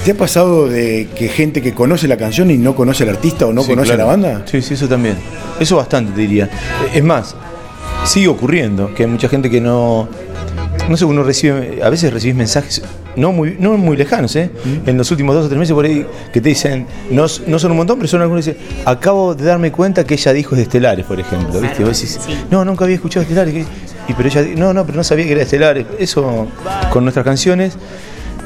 ¿te 0.04 0.12
ha 0.12 0.14
pasado 0.14 0.68
de 0.68 1.08
que 1.16 1.28
gente 1.28 1.60
que 1.60 1.74
conoce 1.74 2.06
la 2.06 2.16
canción 2.16 2.50
y 2.52 2.58
no 2.58 2.76
conoce 2.76 3.02
al 3.02 3.10
artista 3.10 3.46
o 3.46 3.52
no 3.52 3.64
conoce 3.64 3.92
a 3.94 3.96
la 3.96 4.04
banda? 4.04 4.44
Sí, 4.46 4.62
sí, 4.62 4.74
eso 4.74 4.86
también. 4.86 5.16
Eso 5.58 5.76
bastante, 5.76 6.12
te 6.12 6.20
diría. 6.20 6.48
Es 6.94 7.02
más, 7.02 7.34
sigue 8.04 8.28
ocurriendo 8.28 8.94
que 8.94 9.02
hay 9.02 9.08
mucha 9.08 9.28
gente 9.28 9.50
que 9.50 9.60
no 9.60 10.08
no 10.88 10.96
sé, 10.96 11.04
uno 11.04 11.22
recibe, 11.22 11.80
a 11.82 11.90
veces 11.90 12.12
recibís 12.12 12.36
mensajes 12.36 12.82
no 13.16 13.32
muy, 13.32 13.56
no 13.58 13.76
muy 13.76 13.96
lejanos, 13.96 14.34
¿eh? 14.36 14.50
Mm. 14.64 14.88
En 14.88 14.98
los 14.98 15.10
últimos 15.10 15.34
dos 15.34 15.46
o 15.46 15.48
tres 15.48 15.58
meses 15.58 15.74
por 15.74 15.84
ahí, 15.84 16.06
que 16.32 16.40
te 16.40 16.48
dicen, 16.48 16.86
no, 17.10 17.26
no 17.46 17.58
son 17.58 17.70
un 17.70 17.76
montón, 17.76 17.98
pero 17.98 18.08
son 18.08 18.22
algunos 18.22 18.44
que 18.44 18.52
dicen, 18.52 18.66
acabo 18.84 19.34
de 19.34 19.44
darme 19.44 19.72
cuenta 19.72 20.04
que 20.04 20.14
ella 20.14 20.32
dijo 20.32 20.56
de 20.56 20.62
Estelares, 20.62 21.06
por 21.06 21.18
ejemplo, 21.20 21.60
¿viste? 21.60 21.84
Vos 21.84 22.00
decís, 22.00 22.18
no, 22.50 22.64
nunca 22.64 22.84
había 22.84 22.96
escuchado 22.96 23.22
Estelares, 23.22 23.66
y 24.08 24.12
pero 24.14 24.28
ella, 24.28 24.42
no, 24.56 24.72
no, 24.72 24.84
pero 24.84 24.96
no 24.96 25.04
sabía 25.04 25.26
que 25.26 25.32
era 25.32 25.42
Estelares. 25.42 25.86
Eso, 25.98 26.48
con 26.90 27.04
nuestras 27.04 27.24
canciones, 27.24 27.76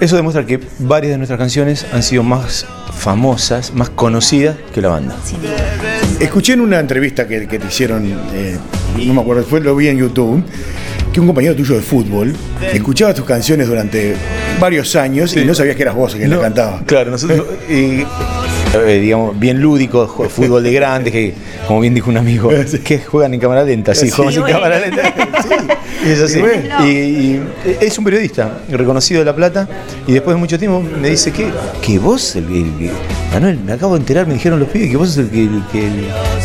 eso 0.00 0.16
demuestra 0.16 0.44
que 0.44 0.60
varias 0.78 1.12
de 1.12 1.18
nuestras 1.18 1.38
canciones 1.38 1.86
han 1.92 2.02
sido 2.02 2.22
más 2.22 2.66
famosas, 2.92 3.72
más 3.72 3.90
conocidas 3.90 4.56
que 4.74 4.82
la 4.82 4.88
banda. 4.88 5.16
Escuché 6.20 6.54
en 6.54 6.60
una 6.60 6.80
entrevista 6.80 7.26
que, 7.26 7.46
te 7.46 7.66
hicieron, 7.66 8.06
eh, 8.32 8.58
no 9.04 9.14
me 9.14 9.20
acuerdo, 9.20 9.42
después 9.42 9.62
lo 9.62 9.74
vi 9.76 9.88
en 9.88 9.98
YouTube, 9.98 10.42
que 11.16 11.20
un 11.20 11.28
compañero 11.28 11.56
tuyo 11.56 11.76
de 11.76 11.80
fútbol 11.80 12.36
escuchaba 12.74 13.14
tus 13.14 13.24
canciones 13.24 13.66
durante 13.66 14.14
varios 14.60 14.94
años 14.96 15.34
y 15.34 15.46
no 15.46 15.54
sabías 15.54 15.74
que 15.74 15.80
eras 15.80 15.94
vos 15.94 16.14
quien 16.14 16.28
no, 16.28 16.42
cantaba. 16.42 16.82
Claro, 16.84 17.10
nosotros, 17.10 17.46
eh, 18.84 19.00
digamos, 19.00 19.38
bien 19.38 19.60
lúdico, 19.60 20.06
fútbol 20.06 20.62
de 20.62 20.72
grandes, 20.72 21.12
que 21.12 21.34
como 21.66 21.80
bien 21.80 21.94
dijo 21.94 22.10
un 22.10 22.16
amigo, 22.16 22.50
que 22.84 22.98
juegan 23.00 23.34
en 23.34 23.40
cámara 23.40 23.64
lenta, 23.64 23.94
sí, 23.94 24.10
juegan 24.10 24.34
en 24.34 24.42
cámara 24.42 24.78
lenta. 24.78 25.02
es 26.04 26.20
así. 26.20 26.40
Y, 26.84 27.40
es 27.80 27.98
un 27.98 28.04
periodista 28.04 28.60
reconocido 28.68 29.20
de 29.20 29.24
La 29.24 29.34
Plata 29.34 29.68
y 30.06 30.12
después 30.12 30.34
de 30.34 30.40
mucho 30.40 30.58
tiempo 30.58 30.80
me 30.80 31.10
dice 31.10 31.32
que, 31.32 31.48
que 31.82 31.98
vos, 31.98 32.36
Manuel, 33.32 33.58
me 33.64 33.72
acabo 33.72 33.94
de 33.94 34.00
enterar, 34.00 34.26
me 34.26 34.34
dijeron 34.34 34.58
los 34.60 34.68
pibes 34.68 34.90
que 34.90 34.96
vos 34.96 35.10
sos 35.10 35.26
el, 35.32 35.62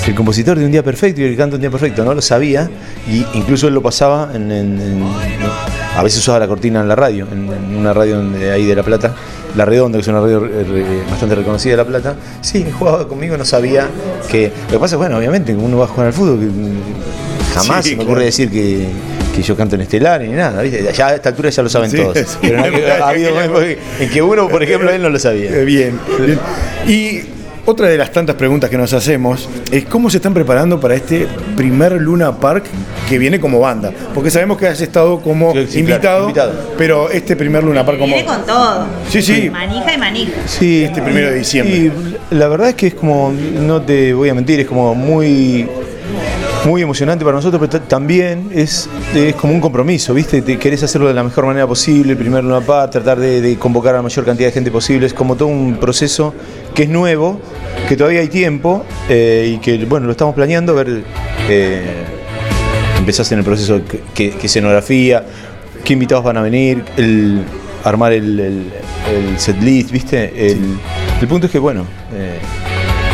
el, 0.07 0.15
compositor 0.15 0.57
de 0.57 0.65
Un 0.65 0.71
Día 0.71 0.83
Perfecto 0.83 1.21
y 1.21 1.25
el 1.25 1.37
canto 1.37 1.55
Un 1.55 1.61
Día 1.61 1.69
Perfecto, 1.69 2.03
no 2.03 2.13
lo 2.13 2.21
sabía 2.21 2.69
y 3.07 3.25
incluso 3.37 3.67
él 3.67 3.73
lo 3.73 3.81
pasaba 3.81 4.31
en, 4.33 4.51
a 5.95 6.03
veces 6.03 6.19
usaba 6.19 6.39
la 6.39 6.47
cortina 6.47 6.81
en 6.81 6.87
la 6.87 6.95
radio, 6.95 7.27
en, 7.31 7.75
una 7.75 7.93
radio 7.93 8.21
de 8.21 8.51
ahí 8.51 8.65
de 8.65 8.75
La 8.75 8.83
Plata, 8.83 9.13
La 9.55 9.65
Redonda, 9.65 9.97
que 9.97 10.01
es 10.01 10.07
una 10.07 10.21
radio 10.21 10.45
eh, 10.45 11.03
bastante 11.09 11.35
reconocida 11.35 11.71
de 11.71 11.77
La 11.77 11.85
Plata. 11.85 12.15
Sí, 12.41 12.65
jugaba 12.71 13.07
conmigo, 13.07 13.37
no 13.37 13.45
sabía 13.45 13.87
que... 14.29 14.51
Lo 14.67 14.73
que 14.73 14.79
pasa 14.79 14.95
es, 14.95 14.99
bueno, 14.99 15.17
obviamente, 15.17 15.53
uno 15.53 15.77
va 15.77 15.85
a 15.85 15.87
jugar 15.87 16.07
al 16.07 16.13
fútbol, 16.13 16.39
jamás 17.53 17.85
se 17.85 17.95
me 17.95 18.03
ocurre 18.03 18.25
decir 18.25 18.49
que, 18.49 18.87
yo 19.41 19.55
canto 19.55 19.75
en 19.75 19.81
estelar 19.81 20.21
ni 20.21 20.29
nada, 20.29 20.63
Ya 20.65 21.07
a 21.07 21.15
esta 21.15 21.29
altura 21.29 21.49
ya 21.49 21.63
lo 21.63 21.69
saben 21.69 21.91
todos. 21.91 22.37
Pero 22.41 22.59
ha 23.03 23.09
habido 23.09 23.31
en 23.99 24.09
que 24.09 24.21
uno, 24.21 24.47
por 24.47 24.63
ejemplo, 24.63 24.89
él 24.89 25.01
no 25.01 25.09
lo 25.09 25.19
sabía. 25.19 25.51
Bien. 25.59 25.99
bien. 26.19 26.39
Y 26.87 27.40
otra 27.65 27.87
de 27.87 27.97
las 27.97 28.11
tantas 28.11 28.35
preguntas 28.35 28.69
que 28.69 28.77
nos 28.77 28.93
hacemos 28.93 29.47
es 29.71 29.85
cómo 29.85 30.09
se 30.09 30.17
están 30.17 30.33
preparando 30.33 30.79
para 30.79 30.95
este 30.95 31.27
primer 31.55 31.93
Luna 31.93 32.37
Park 32.37 32.65
que 33.07 33.17
viene 33.17 33.39
como 33.39 33.59
banda. 33.59 33.91
Porque 34.13 34.31
sabemos 34.31 34.57
que 34.57 34.67
has 34.67 34.81
estado 34.81 35.21
como 35.21 35.53
invitado, 35.73 36.31
pero 36.77 37.09
este 37.09 37.35
primer 37.35 37.63
Luna 37.63 37.85
Park 37.85 37.99
como... 37.99 38.13
Viene 38.13 38.27
con 38.27 38.45
todo. 38.45 38.85
Sí, 39.09 39.21
sí. 39.21 39.49
Manija 39.49 39.93
y 39.93 39.97
manija. 39.97 40.31
Sí. 40.45 40.83
Este 40.83 41.01
primero 41.01 41.29
de 41.29 41.35
diciembre. 41.35 41.75
Y 41.75 42.35
la 42.35 42.47
verdad 42.47 42.69
es 42.69 42.75
que 42.75 42.87
es 42.87 42.93
como, 42.93 43.31
no 43.31 43.81
te 43.81 44.13
voy 44.13 44.29
a 44.29 44.33
mentir, 44.33 44.59
es 44.59 44.67
como 44.67 44.95
muy 44.95 45.67
muy 46.65 46.81
emocionante 46.81 47.25
para 47.25 47.35
nosotros, 47.37 47.61
pero 47.67 47.83
también 47.83 48.49
es, 48.53 48.89
es 49.15 49.35
como 49.35 49.53
un 49.53 49.61
compromiso, 49.61 50.13
¿viste? 50.13 50.41
Te 50.41 50.57
querés 50.59 50.83
hacerlo 50.83 51.07
de 51.07 51.13
la 51.13 51.23
mejor 51.23 51.45
manera 51.45 51.65
posible, 51.67 52.15
primero 52.15 52.47
una 52.47 52.61
parte, 52.61 52.99
tratar 52.99 53.19
de, 53.19 53.57
convocar 53.57 53.95
a 53.95 53.97
la 53.97 54.03
mayor 54.03 54.25
cantidad 54.25 54.49
de 54.49 54.53
gente 54.53 54.71
posible, 54.71 55.07
es 55.07 55.13
como 55.13 55.35
todo 55.35 55.47
un 55.47 55.77
proceso 55.77 56.33
que 56.75 56.83
es 56.83 56.89
nuevo, 56.89 57.39
que 57.87 57.97
todavía 57.97 58.21
hay 58.21 58.27
tiempo 58.27 58.85
eh, 59.09 59.55
y 59.55 59.57
que, 59.59 59.85
bueno, 59.85 60.05
lo 60.05 60.11
estamos 60.11 60.35
planeando, 60.35 60.75
ver, 60.75 61.03
eh, 61.49 62.03
empezás 62.97 63.31
en 63.31 63.39
el 63.39 63.45
proceso, 63.45 63.81
qué 64.13 64.35
escenografía, 64.41 65.25
qué 65.83 65.93
invitados 65.93 66.23
van 66.23 66.37
a 66.37 66.41
venir, 66.41 66.83
el, 66.97 67.43
armar 67.83 68.13
el, 68.13 68.39
el, 68.39 69.39
set 69.39 69.61
list, 69.61 69.91
¿viste? 69.91 70.51
El, 70.51 71.27
punto 71.27 71.47
es 71.47 71.51
que, 71.51 71.59
bueno... 71.59 71.85
Eh, 72.13 72.39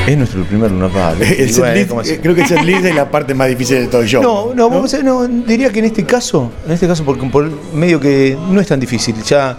Es 0.07 0.17
nuestro 0.17 0.41
primer 0.45 0.71
Luna 0.71 0.87
Park. 0.87 1.19
El 1.21 1.49
eh, 1.49 2.19
creo 2.21 2.33
que 2.33 2.41
el 2.41 2.47
setlist 2.47 2.85
es 2.85 2.95
la 2.95 3.11
parte 3.11 3.33
más 3.33 3.49
difícil 3.49 3.77
de 3.79 3.87
todo 3.87 4.01
el 4.01 4.07
show. 4.07 4.23
No, 4.23 4.53
no, 4.55 4.69
Vamos 4.69 4.93
a, 4.93 5.03
no, 5.03 5.27
diría 5.27 5.69
que 5.69 5.79
en 5.79 5.85
este 5.85 6.05
caso, 6.05 6.49
en 6.65 6.71
este 6.71 6.87
caso, 6.87 7.03
porque 7.03 7.25
por 7.27 7.51
medio 7.73 7.99
que 7.99 8.37
no 8.49 8.61
es 8.61 8.67
tan 8.67 8.79
difícil. 8.79 9.15
Ya 9.23 9.57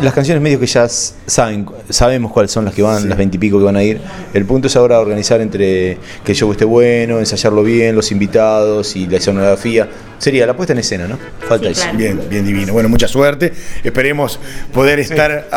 las 0.00 0.12
canciones 0.12 0.42
medio 0.42 0.60
que 0.60 0.66
ya 0.66 0.88
saben, 0.88 1.66
sabemos 1.88 2.32
cuáles 2.32 2.50
son 2.50 2.64
las 2.64 2.74
que 2.74 2.82
van, 2.82 3.08
las 3.08 3.16
veintipico 3.18 3.58
que 3.58 3.64
van 3.64 3.76
a 3.76 3.82
ir. 3.82 4.00
El 4.32 4.44
punto 4.44 4.68
es 4.68 4.76
ahora 4.76 5.00
organizar 5.00 5.40
entre 5.40 5.98
que 6.24 6.32
el 6.32 6.36
show 6.36 6.50
esté 6.52 6.64
bueno, 6.64 7.18
ensayarlo 7.18 7.62
bien, 7.62 7.94
los 7.94 8.10
invitados 8.12 8.96
y 8.96 9.06
la 9.06 9.18
escenografía. 9.18 9.88
Sería 10.18 10.46
la 10.46 10.56
puesta 10.56 10.72
en 10.72 10.78
escena, 10.78 11.06
¿no? 11.06 11.18
Falta 11.46 11.68
eso. 11.68 11.86
Bien, 11.94 12.20
bien 12.30 12.46
divino. 12.46 12.72
Bueno, 12.72 12.88
mucha 12.88 13.08
suerte. 13.08 13.52
Esperemos 13.82 14.38
poder 14.72 14.98
estar 15.00 15.48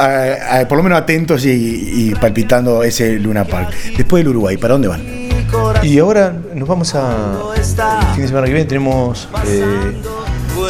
por 0.68 0.78
lo 0.78 0.84
menos 0.84 1.00
atentos 1.00 1.46
y, 1.46 2.14
palpitando 2.20 2.84
ese 2.84 3.14
Luna 3.20 3.46
Park. 3.46 3.72
Después 3.96 4.22
del 4.22 4.30
Uruguay, 4.30 4.58
¿para 4.58 4.74
dónde 4.74 4.88
van? 4.88 5.28
Y 5.84 6.00
ahora 6.00 6.36
nos 6.54 6.68
vamos 6.68 6.94
a. 6.96 7.38
El 7.56 8.14
fin 8.14 8.22
de 8.24 8.28
semana 8.28 8.48
que 8.48 8.54
viene 8.54 8.68
tenemos 8.68 9.30
eh, 9.48 9.94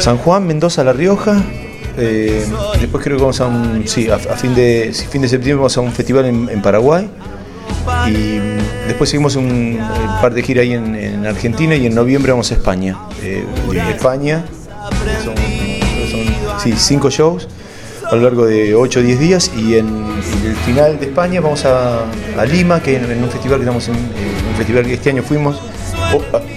San 0.00 0.18
Juan, 0.18 0.46
Mendoza, 0.46 0.84
La 0.84 0.92
Rioja, 0.92 1.42
eh, 1.98 2.46
después 2.80 3.02
creo 3.02 3.16
que 3.16 3.22
vamos 3.22 3.40
a 3.40 3.46
un. 3.46 3.82
Sí, 3.86 4.08
a, 4.08 4.18
fin, 4.18 4.54
de, 4.54 4.92
fin 4.92 5.20
de 5.20 5.28
septiembre 5.28 5.56
vamos 5.56 5.76
a 5.76 5.80
un 5.80 5.92
festival 5.92 6.26
en, 6.26 6.62
Paraguay. 6.62 7.10
Y 8.06 8.38
después 8.86 9.10
seguimos 9.10 9.36
un, 9.36 9.78
par 10.20 10.32
de 10.32 10.42
giras 10.42 10.62
ahí 10.62 10.74
en, 10.74 11.26
Argentina 11.26 11.74
y 11.74 11.86
en 11.86 11.94
noviembre 11.94 12.32
vamos 12.32 12.50
a 12.52 12.54
España. 12.54 12.96
Eh, 13.22 13.44
España 13.90 14.44
son, 15.24 15.34
cinco 16.76 17.10
shows 17.10 17.48
a 18.10 18.16
lo 18.16 18.22
largo 18.22 18.46
de 18.46 18.74
8 18.74 19.00
o 19.00 19.02
10 19.02 19.20
días 19.20 19.50
y 19.54 19.76
en, 19.76 19.86
el 20.44 20.56
final 20.64 20.98
de 20.98 21.06
España 21.06 21.40
vamos 21.40 21.64
a, 21.66 22.04
Lima, 22.50 22.82
que 22.82 22.96
en, 22.96 23.10
en, 23.10 23.22
un 23.22 23.30
festival 23.30 23.58
que 23.58 23.64
estamos 23.64 23.88
en, 23.88 23.96
un 23.96 24.56
festival 24.56 24.86
que 24.86 24.94
este 24.94 25.10
año 25.10 25.22
fuimos, 25.22 25.60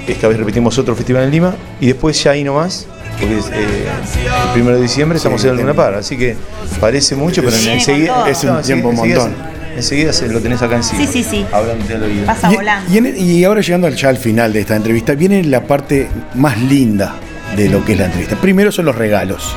esta 0.07 0.27
vez 0.29 0.37
repetimos 0.37 0.77
otro 0.77 0.95
festival 0.95 1.23
en 1.23 1.31
Lima 1.31 1.55
y 1.81 1.87
después 1.87 2.21
ya 2.23 2.31
ahí 2.31 2.43
nomás 2.43 2.87
porque 3.21 3.35
eh, 3.35 3.87
el 4.45 4.53
primero 4.53 4.75
de 4.75 4.81
diciembre 4.81 5.17
estamos 5.17 5.43
en 5.45 5.55
Luna 5.55 5.73
Par, 5.73 5.93
así 5.93 6.17
que 6.17 6.35
parece 6.79 7.15
mucho, 7.15 7.43
pero 7.43 7.55
enseguida 7.55 8.27
es 8.27 8.43
un 8.43 8.61
tiempo 8.61 8.89
un 8.89 8.95
montón. 8.95 9.51
Enseguida 9.75 10.11
se 10.11 10.27
lo 10.27 10.41
tenés 10.41 10.61
acá 10.61 10.75
encima. 10.75 10.99
Sí, 10.99 11.07
sí, 11.07 11.23
sí. 11.23 11.45
Hablando 11.51 11.85
al 11.95 12.03
oído. 12.03 12.25
Pasa 12.25 12.51
y, 12.51 12.55
volando. 12.55 13.09
Y, 13.17 13.43
ahora 13.45 13.61
llegando 13.61 13.87
ya 13.87 14.09
al 14.09 14.17
final 14.17 14.51
de 14.51 14.59
esta 14.59 14.75
entrevista, 14.75 15.15
viene 15.15 15.43
la 15.45 15.61
parte 15.61 16.09
más 16.35 16.59
linda 16.59 17.15
de 17.55 17.69
lo 17.69 17.85
que 17.85 17.93
es 17.93 17.99
la 17.99 18.05
entrevista. 18.05 18.35
Primero 18.35 18.71
son 18.71 18.85
los 18.85 18.95
regalos 18.95 19.55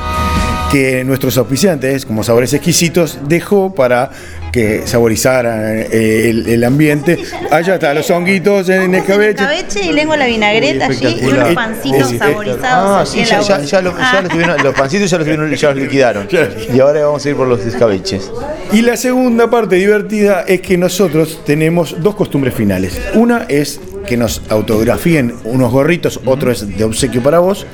que 0.71 1.03
nuestros 1.03 1.37
auspiciantes, 1.37 2.05
como 2.05 2.23
Sabores 2.23 2.53
Exquisitos, 2.53 3.19
dejó 3.27 3.75
para 3.75 4.09
que 4.55 4.87
saborizara 4.87 5.81
eh, 5.81 6.29
el, 6.29 6.63
ambiente. 6.63 7.19
Allá 7.51 7.73
está, 7.73 7.93
los 7.93 8.09
honguitos 8.09 8.69
en 8.69 8.95
escabeche. 8.95 9.43
Escabeche 9.43 9.83
y 9.83 9.91
lengua 9.91 10.15
la 10.15 10.27
vinagreta 10.27 10.85
allí 10.85 11.19
y 11.21 11.25
unos 11.25 11.53
pancitos 11.53 12.09
saborizados. 12.17 13.01
Ah, 13.01 13.05
sí, 13.05 13.25
ya, 13.25 13.41
ya, 13.41 13.81
lo, 13.81 13.97
ya 13.97 14.21
los, 14.21 14.31
tuvieron, 14.31 14.63
los 14.63 14.73
pancitos 14.73 15.11
ya 15.11 15.17
los, 15.17 15.25
tuvieron, 15.25 15.53
ya 15.53 15.71
los 15.71 15.77
liquidaron. 15.77 16.29
Y 16.73 16.79
ahora 16.79 17.05
vamos 17.05 17.25
a 17.25 17.29
ir 17.29 17.35
por 17.35 17.47
los 17.47 17.65
escabeches. 17.65 18.31
Y 18.71 18.81
la 18.81 18.95
segunda 18.95 19.49
parte 19.49 19.75
divertida 19.75 20.45
es 20.47 20.61
que 20.61 20.77
nosotros 20.77 21.41
tenemos 21.45 22.01
dos 22.01 22.15
costumbres 22.15 22.53
finales. 22.53 22.97
Una 23.13 23.45
es 23.49 23.81
que 24.07 24.15
nos 24.15 24.41
autografíen 24.47 25.35
unos 25.43 25.69
gorritos, 25.69 26.21
otro 26.23 26.49
es 26.49 26.77
de 26.77 26.83
obsequio 26.85 27.21
para 27.21 27.39
vos, 27.39 27.65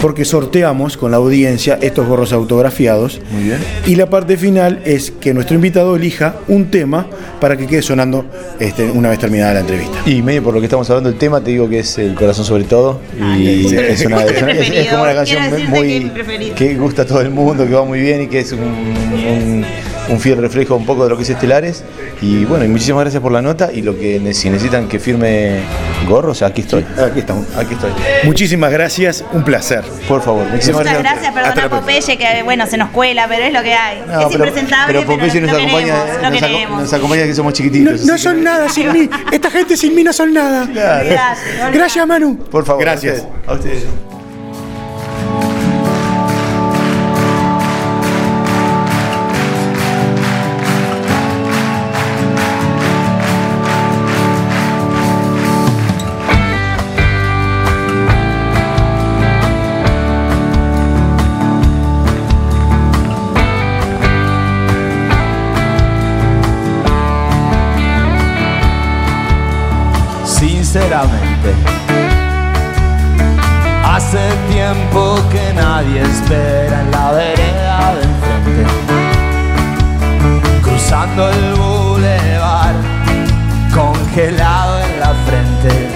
porque 0.00 0.24
sorteamos 0.24 0.96
con 0.96 1.10
la 1.10 1.18
audiencia 1.18 1.78
estos 1.80 2.06
gorros 2.06 2.32
autografiados. 2.32 3.20
Muy 3.30 3.44
bien. 3.44 3.58
Y 3.86 3.96
la 3.96 4.08
parte 4.08 4.36
final 4.36 4.80
es 4.84 5.10
que 5.10 5.34
nuestro 5.34 5.54
invitado 5.54 5.96
elija 5.96 6.36
un 6.48 6.70
tema 6.70 7.06
para 7.40 7.56
que 7.56 7.66
quede 7.66 7.82
sonando 7.82 8.24
este, 8.58 8.90
una 8.90 9.10
vez 9.10 9.18
terminada 9.18 9.54
la 9.54 9.60
entrevista. 9.60 9.98
Y 10.06 10.22
medio 10.22 10.42
por 10.42 10.54
lo 10.54 10.60
que 10.60 10.66
estamos 10.66 10.88
hablando 10.90 11.10
del 11.10 11.18
tema, 11.18 11.42
te 11.42 11.50
digo 11.50 11.68
que 11.68 11.80
es 11.80 11.98
el 11.98 12.14
corazón 12.14 12.44
sobre 12.44 12.64
todo. 12.64 13.00
Y 13.38 13.66
es, 13.74 14.04
una, 14.04 14.24
es, 14.24 14.88
como 14.88 15.02
una 15.02 15.14
canción 15.14 15.42
muy 15.68 16.10
que, 16.56 16.74
gusta 16.74 17.02
a 17.02 17.06
todo 17.06 17.20
el 17.20 17.30
mundo, 17.30 17.66
que 17.66 17.74
va 17.74 17.84
muy 17.84 18.00
bien 18.00 18.22
y 18.22 18.26
que 18.26 18.40
es 18.40 18.52
un 18.52 18.92
un 19.22 19.64
fiel 20.22 20.38
reflejo 20.38 20.76
un 20.76 20.86
poco 20.86 21.04
de 21.04 21.10
lo 21.10 21.16
que 21.16 21.24
es 21.24 21.30
Estelares. 21.30 21.84
Y 22.20 22.44
bueno, 22.44 22.64
y 22.64 22.68
muchísimas 22.68 23.02
gracias 23.02 23.22
por 23.22 23.32
la 23.32 23.42
nota 23.42 23.70
y 23.72 23.82
lo 23.82 23.98
que 23.98 24.32
si 24.34 24.50
necesitan 24.50 24.88
que 24.88 24.98
firme 24.98 25.60
gorros, 26.08 26.42
aquí 26.42 26.62
estoy. 26.62 26.84
aquí 26.98 27.20
estamos, 27.20 27.46
aquí 27.56 27.74
estoy. 27.74 27.90
Muchísimas 28.24 28.70
gracias, 28.70 29.24
un 29.32 29.44
placer. 29.44 29.82
Por 30.08 30.22
favor, 30.22 30.46
muchísimas 30.48 30.82
Muchas 30.82 30.98
gracias. 31.02 31.34
gracias 31.34 31.54
perdona 31.54 31.68
Popeye 31.68 32.16
que 32.16 32.42
bueno, 32.44 32.66
se 32.66 32.76
nos 32.76 32.90
cuela, 32.90 33.26
pero 33.28 33.44
es 33.44 33.52
lo 33.52 33.62
que 33.62 33.74
hay. 33.74 33.98
es 33.98 34.32
impresentable, 34.32 34.94
pero, 34.94 35.06
Popeye 35.06 35.40
nos, 35.40 35.52
acompaña, 35.52 35.94
nos, 36.68 36.92
acompaña 36.92 37.24
que 37.24 37.34
somos 37.34 37.52
chiquititos. 37.52 38.04
No, 38.04 38.18
son 38.18 38.42
nada 38.42 38.68
sin 38.68 38.92
mí. 38.92 39.08
Esta 39.32 39.50
gente 39.50 39.76
sin 39.76 39.94
mí 39.94 40.04
no 40.04 40.12
son 40.12 40.32
nada. 40.32 40.66
Gracias, 40.66 41.72
gracias 41.72 42.06
Manu. 42.06 42.36
Por 42.36 42.64
favor. 42.64 42.82
Gracias. 42.82 43.26
A 43.46 43.54
ustedes. 43.54 44.11
Sinceramente. 70.72 71.52
Hace 73.84 74.30
tiempo 74.50 75.18
que 75.30 75.52
nadie 75.52 76.00
espera 76.00 76.80
en 76.80 76.90
la 76.90 77.12
vereda 77.12 77.94
de 77.94 78.02
enfrente, 78.04 78.64
cruzando 80.62 81.28
el 81.28 81.54
bulevar, 81.54 82.74
congelado 83.74 84.80
en 84.80 85.00
la 85.00 85.12
frente. 85.26 85.90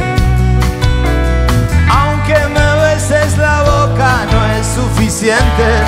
Aunque 1.90 2.36
me 2.48 2.66
beses 2.82 3.38
la 3.38 3.62
boca, 3.62 4.26
no 4.30 4.44
es 4.58 4.66
suficiente. 4.66 5.85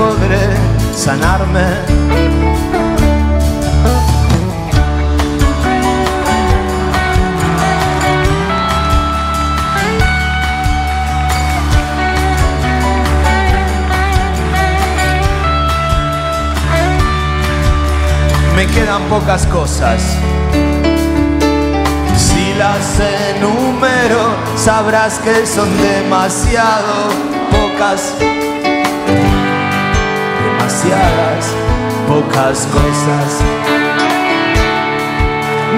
Podré 0.00 0.48
sanarme. 0.94 1.66
Me 18.56 18.66
quedan 18.66 19.02
pocas 19.10 19.46
cosas. 19.46 20.00
Si 22.16 22.54
las 22.54 23.00
enumero, 23.36 24.22
sabrás 24.56 25.18
que 25.18 25.46
son 25.46 25.68
demasiado 25.76 27.10
demasiadas 30.82 31.54
pocas 32.08 32.66
cosas. 32.66 33.40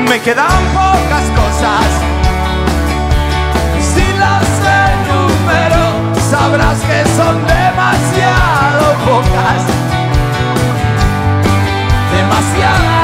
Me 0.09 0.21
quedan 0.21 0.63
pocas 0.73 1.25
cosas. 1.35 1.87
Si 3.81 4.19
las 4.19 4.49
el 4.61 4.93
enumero, 5.01 6.15
sabrás 6.31 6.81
que 6.81 7.05
son 7.17 7.47
demasiado 7.47 8.95
pocas. 9.05 9.63
Demasiadas. 12.13 13.02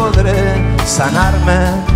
Podré 0.00 0.56
sanarme 0.86 1.89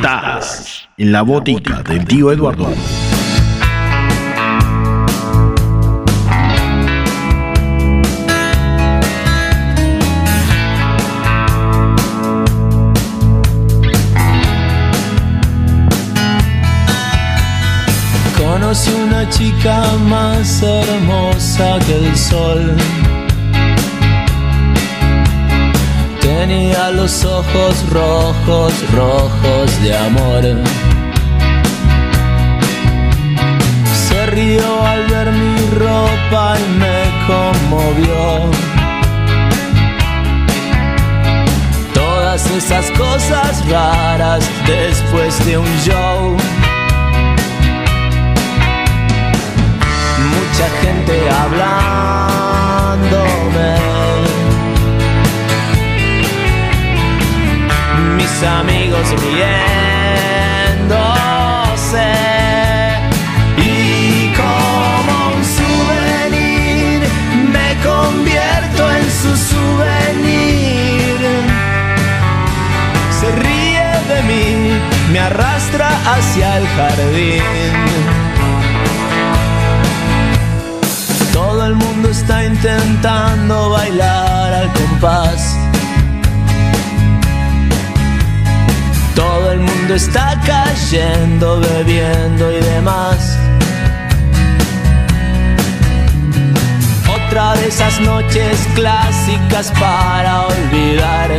Estás 0.00 0.88
en 0.96 1.12
la 1.12 1.20
botica 1.20 1.82
del 1.82 2.06
tío 2.06 2.32
Eduardo. 2.32 2.72
una 19.04 19.28
chica 19.28 19.82
más 20.08 20.62
hermosa 20.62 21.78
que 21.86 22.08
el 22.08 22.16
sol. 22.16 22.76
Tenía 26.40 26.90
los 26.92 27.22
ojos 27.22 27.84
rojos, 27.90 28.72
rojos 28.94 29.82
de 29.82 29.94
amor. 29.94 30.42
Se 34.08 34.26
rió 34.26 34.86
al 34.86 35.06
ver 35.08 35.32
mi 35.32 35.58
ropa 35.78 36.56
y 36.58 36.64
me 36.78 37.02
conmovió. 37.26 38.50
Todas 41.92 42.50
esas 42.52 42.90
cosas 42.92 43.62
raras 43.68 44.42
después 44.66 45.44
de 45.44 45.58
un 45.58 45.78
show 45.84 46.38
mucha 50.30 50.70
gente 50.80 51.14
hablándome. 51.28 51.90
Mis 58.30 58.42
amigos 58.44 59.06
riéndose. 59.10 59.58
Y 63.56 64.32
como 64.34 65.14
un 65.34 65.44
souvenir 65.44 67.00
me 67.52 67.68
convierto 67.84 68.82
en 68.98 69.06
su 69.10 69.32
souvenir. 69.52 71.18
Se 73.20 73.28
ríe 73.42 73.88
de 74.08 74.18
mí, 74.22 74.48
me 75.12 75.18
arrastra 75.20 75.88
hacia 76.06 76.58
el 76.58 76.66
jardín. 76.68 77.42
Todo 81.32 81.66
el 81.66 81.74
mundo 81.74 82.08
está 82.10 82.44
intentando 82.44 83.70
bailar 83.70 84.54
al 84.54 84.72
compás. 84.72 85.59
Está 89.94 90.40
cayendo, 90.46 91.60
bebiendo 91.60 92.52
y 92.52 92.60
demás. 92.60 93.38
Otra 97.08 97.54
de 97.54 97.68
esas 97.68 98.00
noches 98.00 98.68
clásicas 98.74 99.72
para 99.78 100.42
olvidar. 100.46 101.30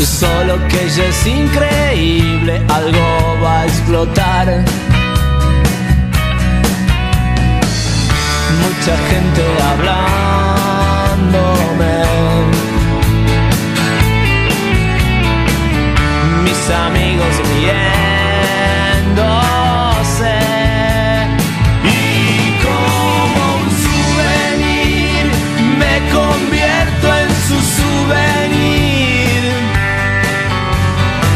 Solo 0.00 0.56
que 0.68 0.84
ella 0.84 1.06
es 1.06 1.26
increíble, 1.26 2.62
algo 2.68 3.40
va 3.42 3.60
a 3.60 3.66
explotar. 3.66 4.64
mucha 8.82 8.96
gente 9.08 9.42
hablándome. 9.70 10.22
Mis 16.62 16.70
amigos 16.70 17.34
riéndose. 17.54 17.88
Y 21.82 21.96
como 22.62 23.40
un 23.62 23.68
souvenir 23.86 25.24
me 25.80 25.94
convierto 26.12 27.06
en 27.22 27.30
su 27.48 27.58
souvenir. 27.78 29.42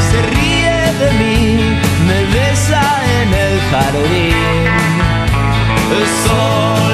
Se 0.09 0.18
ríe 0.31 0.79
de 1.01 1.09
mí, 1.18 1.43
me 2.07 2.18
besa 2.33 2.85
en 3.20 3.29
el 3.35 3.55
jardín. 3.72 4.74
Solo 6.24 6.86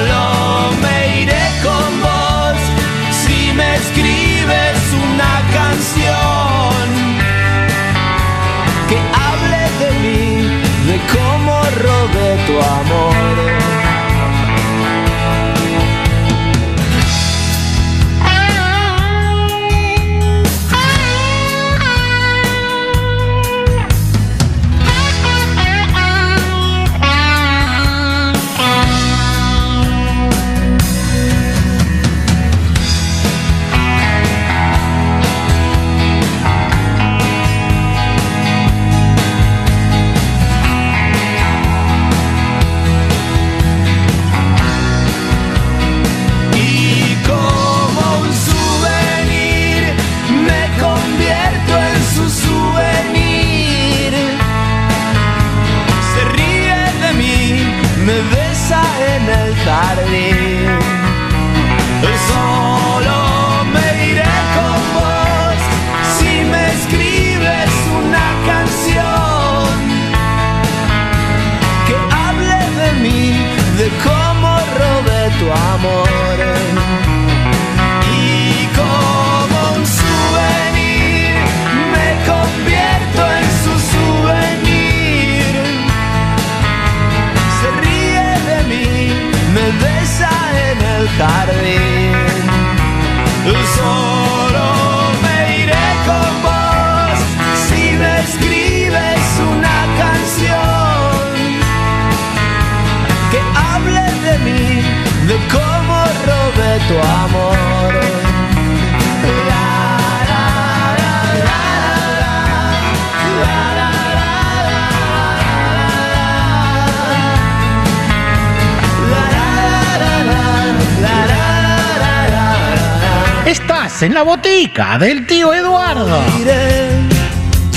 en 124.03 124.13
la 124.13 124.23
botica 124.23 124.97
del 124.97 125.25
tío 125.25 125.53
Eduardo. 125.53 126.19
Diré, 126.37 126.89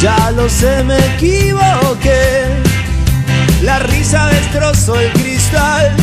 ya 0.03 0.33
lo 0.33 0.49
sé, 0.49 0.83
me 0.83 0.99
equivoqué. 1.14 2.47
La 3.62 3.79
risa 3.79 4.27
destrozó 4.27 4.99
el 4.99 5.12
cristal 5.12 5.95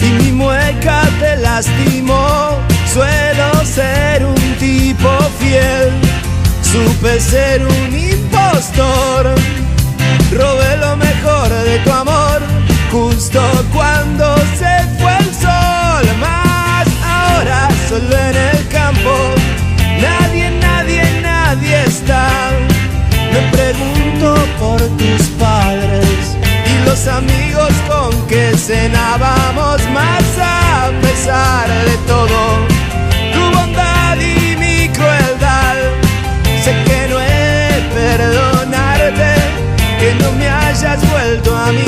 y 0.00 0.22
mi 0.22 0.32
mueca 0.32 1.02
te 1.18 1.36
lastimó. 1.38 2.58
Suelo 2.92 3.64
ser 3.64 4.26
un 4.26 4.54
tipo 4.58 5.08
fiel, 5.38 5.90
supe 6.62 7.18
ser 7.18 7.66
un 7.66 7.98
impostor. 7.98 9.34
Robé 10.30 10.76
lo 10.76 10.96
mejor 10.96 11.48
de 11.48 11.78
tu 11.78 11.90
amor, 11.90 12.42
justo 12.92 13.40
cuando 13.72 14.36
se 14.58 14.74
fue 15.00 15.16
el 15.18 15.34
sol. 15.34 16.06
Más 16.20 16.86
ahora 17.02 17.68
solo 17.88 18.18
en 18.18 18.36
el 18.36 18.68
campo, 18.68 19.43
está. 21.86 22.50
Me 23.32 23.40
pregunto 23.56 24.34
por 24.58 24.80
tus 24.96 25.26
padres 25.38 26.36
y 26.70 26.88
los 26.88 27.06
amigos 27.08 27.72
con 27.88 28.10
que 28.28 28.56
cenábamos 28.56 29.80
más 29.90 30.24
a 30.40 30.90
pesar 31.02 31.68
de 31.68 31.96
todo. 32.06 32.40
Tu 33.32 33.56
bondad 33.56 34.16
y 34.18 34.56
mi 34.56 34.88
crueldad, 34.88 35.76
sé 36.62 36.72
que 36.86 37.08
no 37.08 37.20
he 37.20 37.82
perdonarte, 37.94 39.34
que 39.98 40.14
no 40.22 40.32
me 40.32 40.48
hayas 40.48 41.00
vuelto 41.10 41.56
a 41.56 41.72
mirar 41.72 41.83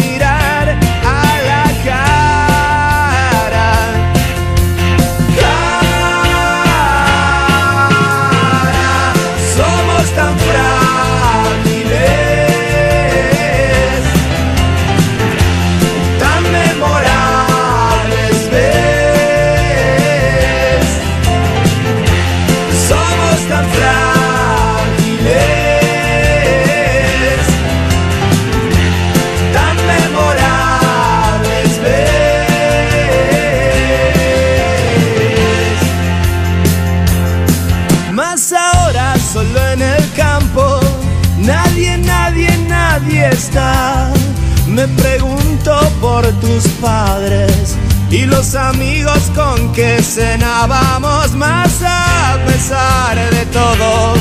Me 44.76 44.86
pregunto 44.88 45.74
por 46.02 46.22
tus 46.32 46.68
padres 46.82 47.78
y 48.10 48.26
los 48.26 48.54
amigos 48.54 49.32
con 49.34 49.72
que 49.72 50.02
cenábamos 50.02 51.34
más 51.34 51.80
a 51.82 52.36
pesar 52.46 53.16
de 53.30 53.46
todo. 53.46 54.12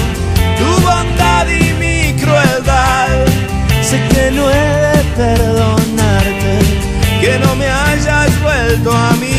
Tu 0.58 0.82
bondad 0.82 1.45
y 1.49 1.74
mi 1.74 2.14
crueldad, 2.22 3.26
sé 3.82 4.01
que 4.08 4.32
no 4.32 4.49
he 4.49 4.95
de 4.95 5.03
perdonarte, 5.18 6.60
que 7.20 7.38
no 7.38 7.53
me 7.58 7.68
hayas 7.68 8.41
vuelto 8.41 8.93
a 8.93 9.12
mirar 9.18 9.35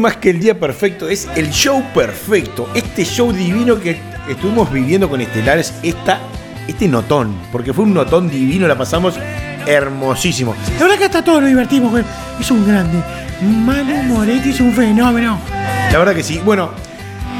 más 0.00 0.16
que 0.16 0.30
el 0.30 0.40
día 0.40 0.58
perfecto, 0.58 1.08
es 1.08 1.28
el 1.36 1.50
show 1.50 1.84
perfecto. 1.94 2.68
Este 2.74 3.04
show 3.04 3.32
divino 3.32 3.78
que 3.78 4.00
estuvimos 4.28 4.72
viviendo 4.72 5.08
con 5.08 5.20
Estelares, 5.20 5.74
esta, 5.82 6.20
este 6.66 6.88
notón, 6.88 7.36
porque 7.52 7.72
fue 7.72 7.84
un 7.84 7.94
notón 7.94 8.28
divino, 8.28 8.66
la 8.66 8.76
pasamos 8.76 9.14
hermosísimo. 9.66 10.56
La 10.78 10.84
verdad 10.84 10.98
que 10.98 11.04
hasta 11.04 11.22
todos 11.22 11.42
nos 11.42 11.50
divertimos, 11.50 12.02
es 12.40 12.50
un 12.50 12.66
grande. 12.66 13.02
Manu 13.42 14.02
Moretti 14.04 14.50
es 14.50 14.60
un 14.60 14.72
fenómeno. 14.72 15.38
La 15.92 15.98
verdad 15.98 16.14
que 16.14 16.22
sí. 16.22 16.40
Bueno, 16.44 16.70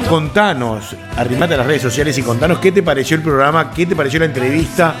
contanos, 0.07 0.95
arrimate 1.17 1.55
a 1.55 1.57
las 1.57 1.67
redes 1.67 1.81
sociales 1.81 2.17
y 2.17 2.21
contanos 2.21 2.59
qué 2.59 2.71
te 2.71 2.83
pareció 2.83 3.17
el 3.17 3.23
programa, 3.23 3.71
qué 3.71 3.85
te 3.85 3.95
pareció 3.95 4.19
la 4.19 4.25
entrevista. 4.25 4.95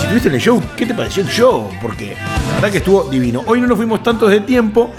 Si 0.00 0.06
estuviste 0.06 0.28
en 0.30 0.34
el 0.36 0.40
show, 0.40 0.62
¿qué 0.78 0.86
te 0.86 0.94
pareció 0.94 1.22
el 1.22 1.28
show? 1.28 1.70
Porque 1.82 2.16
la 2.16 2.54
verdad 2.54 2.70
que 2.70 2.78
estuvo 2.78 3.04
divino. 3.10 3.42
Hoy 3.46 3.60
no 3.60 3.66
nos 3.66 3.76
fuimos 3.76 4.02
tantos 4.02 4.30
de 4.30 4.40
tiempo, 4.40 4.90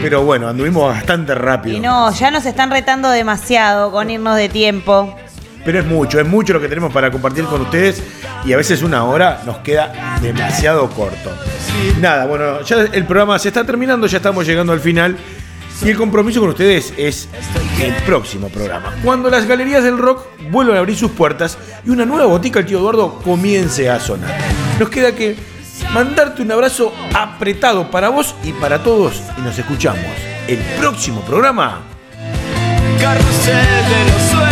pero 0.00 0.24
bueno, 0.24 0.48
anduvimos 0.48 0.88
bastante 0.88 1.34
rápido. 1.34 1.76
Y 1.76 1.80
no, 1.80 2.10
ya 2.14 2.30
nos 2.30 2.46
están 2.46 2.70
retando 2.70 3.10
demasiado 3.10 3.92
con 3.92 4.08
irnos 4.08 4.38
de 4.38 4.48
tiempo. 4.48 5.14
Pero 5.66 5.80
es 5.80 5.84
mucho, 5.84 6.18
es 6.18 6.26
mucho 6.26 6.54
lo 6.54 6.62
que 6.62 6.68
tenemos 6.68 6.90
para 6.90 7.10
compartir 7.10 7.44
con 7.44 7.60
ustedes 7.60 8.02
y 8.46 8.54
a 8.54 8.56
veces 8.56 8.82
una 8.82 9.04
hora 9.04 9.42
nos 9.44 9.58
queda 9.58 10.18
demasiado 10.22 10.88
corto. 10.88 11.30
Nada, 12.00 12.24
bueno, 12.24 12.62
ya 12.62 12.76
el 12.90 13.04
programa 13.04 13.38
se 13.38 13.48
está 13.48 13.64
terminando, 13.64 14.06
ya 14.06 14.16
estamos 14.16 14.46
llegando 14.46 14.72
al 14.72 14.80
final 14.80 15.14
y 15.84 15.88
el 15.88 15.96
compromiso 15.96 16.40
con 16.40 16.50
ustedes 16.50 16.92
es 16.96 17.28
el 17.80 17.92
próximo 18.04 18.48
programa, 18.48 18.94
cuando 19.02 19.28
las 19.28 19.46
galerías 19.46 19.82
del 19.82 19.98
rock 19.98 20.26
vuelvan 20.50 20.76
a 20.76 20.80
abrir 20.80 20.96
sus 20.96 21.10
puertas 21.10 21.58
y 21.84 21.90
una 21.90 22.04
nueva 22.04 22.26
botica 22.26 22.60
el 22.60 22.66
tío 22.66 22.78
Eduardo 22.78 23.18
comience 23.24 23.90
a 23.90 23.98
sonar. 23.98 24.36
Nos 24.78 24.88
queda 24.88 25.14
que 25.14 25.36
mandarte 25.92 26.42
un 26.42 26.52
abrazo 26.52 26.92
apretado 27.14 27.90
para 27.90 28.10
vos 28.10 28.34
y 28.44 28.52
para 28.52 28.82
todos 28.82 29.20
y 29.36 29.40
nos 29.40 29.58
escuchamos 29.58 30.04
el 30.46 30.58
próximo 30.78 31.20
programa. 31.22 31.82
Carrusel 33.00 33.56
de 33.56 34.12
los 34.12 34.22
sueños, 34.30 34.51